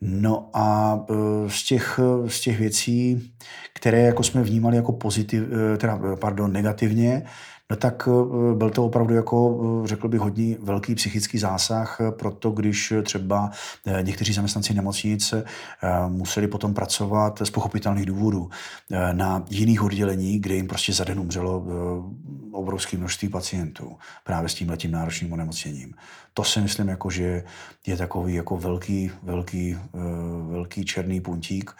No 0.00 0.50
a 0.54 0.98
e, 1.10 1.50
z 1.50 1.64
těch, 1.64 2.00
z 2.26 2.40
těch 2.40 2.58
věcí, 2.58 3.32
které 3.74 4.00
jako 4.00 4.22
jsme 4.22 4.42
vnímali 4.42 4.76
jako 4.76 4.92
pozitiv, 4.92 5.42
e, 5.42 5.76
teda, 5.76 6.00
pardon, 6.20 6.52
negativně, 6.52 7.22
no 7.70 7.76
tak 7.76 8.08
e, 8.08 8.54
byl 8.54 8.70
to 8.70 8.84
opravdu 8.84 9.14
jako, 9.14 9.60
řekl 9.84 10.08
bych, 10.08 10.20
hodně 10.20 10.56
velký 10.62 10.94
psychický 10.94 11.38
zásah, 11.38 12.00
proto 12.10 12.50
když 12.50 12.92
třeba 13.02 13.50
někteří 14.02 14.32
zaměstnanci 14.32 14.74
nemocnic 14.74 15.34
museli 16.08 16.48
potom 16.48 16.74
pracovat 16.74 17.42
z 17.44 17.50
pochopitelných 17.50 18.06
důvodů 18.06 18.50
na 19.12 19.44
jiných 19.50 19.82
oddělení, 19.82 20.38
kde 20.38 20.54
jim 20.54 20.68
prostě 20.68 20.92
za 20.92 21.04
den 21.04 21.20
umřelo 21.20 21.64
obrovské 22.52 22.96
množství 22.96 23.28
pacientů 23.28 23.96
právě 24.24 24.48
s 24.48 24.54
tím 24.54 24.68
letím 24.70 24.90
náročným 24.90 25.32
onemocněním. 25.32 25.94
To 26.34 26.44
si 26.44 26.60
myslím, 26.60 26.88
jako, 26.88 27.10
že 27.10 27.44
je 27.86 27.96
takový 27.96 28.34
jako 28.34 28.56
velký, 28.56 29.10
velký, 29.22 29.76
velký 30.48 30.84
černý 30.84 31.20
puntík, 31.20 31.70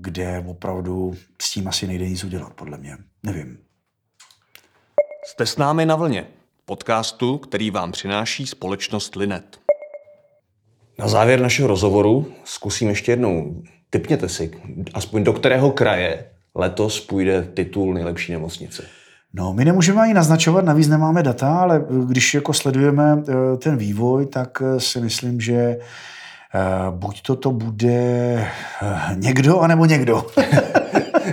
kde 0.00 0.44
opravdu 0.46 1.14
s 1.42 1.52
tím 1.52 1.68
asi 1.68 1.86
nejde 1.86 2.08
nic 2.08 2.24
udělat, 2.24 2.54
podle 2.54 2.78
mě. 2.78 2.98
Nevím. 3.22 3.65
Jste 5.28 5.46
s 5.46 5.56
námi 5.56 5.86
na 5.86 5.96
vlně, 5.96 6.26
podcastu, 6.64 7.38
který 7.38 7.70
vám 7.70 7.92
přináší 7.92 8.46
společnost 8.46 9.16
Linet. 9.16 9.58
Na 10.98 11.08
závěr 11.08 11.40
našeho 11.40 11.68
rozhovoru 11.68 12.26
zkusím 12.44 12.88
ještě 12.88 13.12
jednou. 13.12 13.62
Typněte 13.90 14.28
si, 14.28 14.50
aspoň 14.94 15.24
do 15.24 15.32
kterého 15.32 15.70
kraje 15.70 16.24
letos 16.54 17.00
půjde 17.00 17.48
titul 17.54 17.94
nejlepší 17.94 18.32
nemocnice. 18.32 18.84
No, 19.34 19.52
my 19.52 19.64
nemůžeme 19.64 20.02
ani 20.02 20.14
naznačovat, 20.14 20.64
navíc 20.64 20.88
nemáme 20.88 21.22
data, 21.22 21.58
ale 21.58 21.84
když 22.08 22.34
jako 22.34 22.52
sledujeme 22.52 23.22
eh, 23.28 23.56
ten 23.56 23.76
vývoj, 23.76 24.26
tak 24.26 24.62
eh, 24.62 24.80
si 24.80 25.00
myslím, 25.00 25.40
že 25.40 25.54
eh, 25.54 25.78
buď 26.90 27.22
to 27.22 27.36
to 27.36 27.50
bude 27.50 28.48
někdo, 29.14 29.60
anebo 29.60 29.86
někdo. 29.86 30.26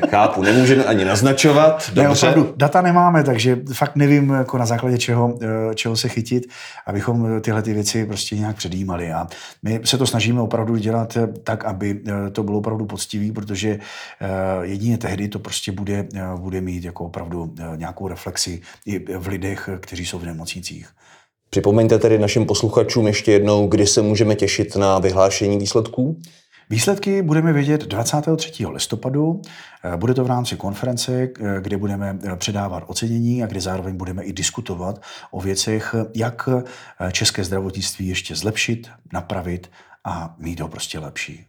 Chápu, 0.10 0.42
nemůžeme 0.42 0.84
ani 0.84 1.06
naznačovat. 1.06 1.92
Dobře. 1.94 2.04
Ne, 2.04 2.10
opravdu, 2.10 2.54
data 2.58 2.82
nemáme, 2.82 3.24
takže 3.24 3.58
fakt 3.74 3.96
nevím, 3.96 4.30
jako 4.30 4.58
na 4.58 4.66
základě 4.66 4.98
čeho, 4.98 5.38
eh, 5.42 5.76
čeho 5.76 5.96
se 5.96 6.10
chytit, 6.10 6.44
abychom 6.86 7.42
tyhle 7.42 7.62
ty 7.62 7.74
věci 7.74 8.06
prostě 8.06 8.36
nějak 8.36 8.56
předjímali. 8.56 9.14
A 9.14 9.28
my 9.64 9.80
se 9.84 9.98
to 9.98 10.08
snažíme 10.08 10.42
opravdu 10.42 10.76
dělat 10.76 11.18
tak, 11.44 11.66
aby 11.66 12.02
eh, 12.08 12.30
to 12.30 12.44
bylo 12.44 12.58
opravdu 12.58 12.86
poctivý, 12.86 13.32
protože 13.32 13.70
eh, 13.70 14.28
jedině 14.62 14.98
tehdy 14.98 15.28
to 15.28 15.40
prostě 15.40 15.72
bude, 15.72 16.08
bude 16.36 16.62
mít 16.62 16.84
jako 16.84 17.06
opravdu 17.06 17.54
nějakou 17.76 18.08
reflexi 18.08 18.62
i 18.86 19.18
v 19.18 19.28
lidech, 19.28 19.70
kteří 19.80 20.06
jsou 20.06 20.20
v 20.20 20.26
nemocnicích. 20.26 20.88
Připomeňte 21.50 22.00
tedy 22.00 22.20
našim 22.20 22.46
posluchačům 22.46 23.08
ještě 23.08 23.32
jednou, 23.32 23.68
kdy 23.68 23.88
se 23.88 24.02
můžeme 24.02 24.36
těšit 24.36 24.76
na 24.76 25.00
vyhlášení 25.00 25.58
výsledků. 25.58 26.18
Výsledky 26.70 27.22
budeme 27.22 27.54
vědět 27.54 27.82
23. 27.82 28.68
listopadu. 28.68 29.42
Eh, 29.84 29.98
bude 29.98 30.14
to 30.14 30.24
v 30.24 30.28
rámci 30.28 30.56
konference, 30.56 31.14
eh, 31.14 31.62
kde 31.62 31.78
budeme 31.78 32.20
eh, 32.24 32.36
předávat 32.36 32.84
ocenění 32.88 33.44
a 33.44 33.48
kde 33.48 33.62
zároveň 33.62 33.98
budeme 33.98 34.24
i 34.24 34.34
diskutovat 34.34 35.02
o 35.32 35.42
věcech, 35.42 35.96
jak 36.16 36.50
české 37.12 37.44
zdravotnictví 37.44 38.08
ještě 38.08 38.36
zlepšit, 38.36 38.90
napravit 39.14 39.72
a 40.06 40.36
mít 40.40 40.60
ho 40.60 40.68
prostě 40.68 41.00
lepší. 41.00 41.46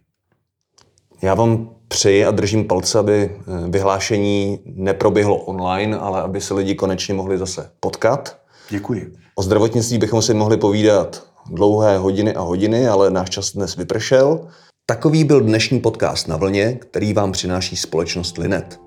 Já 1.22 1.34
vám 1.34 1.70
přeji 1.88 2.24
a 2.24 2.30
držím 2.30 2.64
palce, 2.64 2.98
aby 2.98 3.36
vyhlášení 3.68 4.58
neproběhlo 4.64 5.36
online, 5.36 5.98
ale 5.98 6.22
aby 6.22 6.40
se 6.40 6.54
lidi 6.54 6.74
konečně 6.74 7.14
mohli 7.14 7.38
zase 7.38 7.70
potkat. 7.80 8.38
Děkuji. 8.70 9.12
O 9.34 9.42
zdravotnictví 9.42 9.98
bychom 9.98 10.22
si 10.22 10.34
mohli 10.34 10.56
povídat 10.56 11.26
dlouhé 11.50 11.98
hodiny 11.98 12.34
a 12.34 12.40
hodiny, 12.40 12.88
ale 12.88 13.10
náš 13.10 13.30
čas 13.30 13.52
dnes 13.52 13.76
vypršel. 13.76 14.48
Takový 14.86 15.24
byl 15.24 15.40
dnešní 15.40 15.80
podcast 15.80 16.28
na 16.28 16.36
vlně, 16.36 16.72
který 16.72 17.12
vám 17.12 17.32
přináší 17.32 17.76
společnost 17.76 18.38
Linet. 18.38 18.80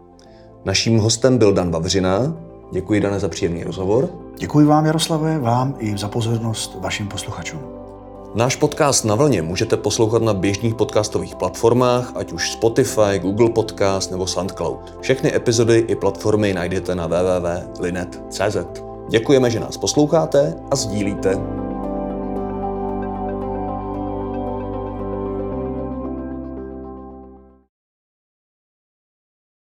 Naším 0.65 0.97
hostem 0.97 1.37
byl 1.37 1.53
Dan 1.53 1.71
Vavřina. 1.71 2.37
Děkuji, 2.71 3.01
Dane, 3.01 3.19
za 3.19 3.29
příjemný 3.29 3.63
rozhovor. 3.63 4.09
Děkuji 4.37 4.65
vám, 4.65 4.85
Jaroslave, 4.85 5.39
vám 5.39 5.75
i 5.79 5.97
za 5.97 6.07
pozornost 6.07 6.77
vašim 6.79 7.07
posluchačům. 7.07 7.59
Náš 8.35 8.55
podcast 8.55 9.05
na 9.05 9.15
vlně 9.15 9.41
můžete 9.41 9.77
poslouchat 9.77 10.21
na 10.21 10.33
běžných 10.33 10.75
podcastových 10.75 11.35
platformách, 11.35 12.13
ať 12.15 12.31
už 12.31 12.51
Spotify, 12.51 13.19
Google 13.21 13.49
Podcast 13.49 14.11
nebo 14.11 14.27
SoundCloud. 14.27 14.97
Všechny 15.01 15.35
epizody 15.35 15.85
i 15.87 15.95
platformy 15.95 16.53
najdete 16.53 16.95
na 16.95 17.07
www.linet.cz. 17.07 18.57
Děkujeme, 19.09 19.49
že 19.49 19.59
nás 19.59 19.77
posloucháte 19.77 20.55
a 20.71 20.75
sdílíte. 20.75 21.66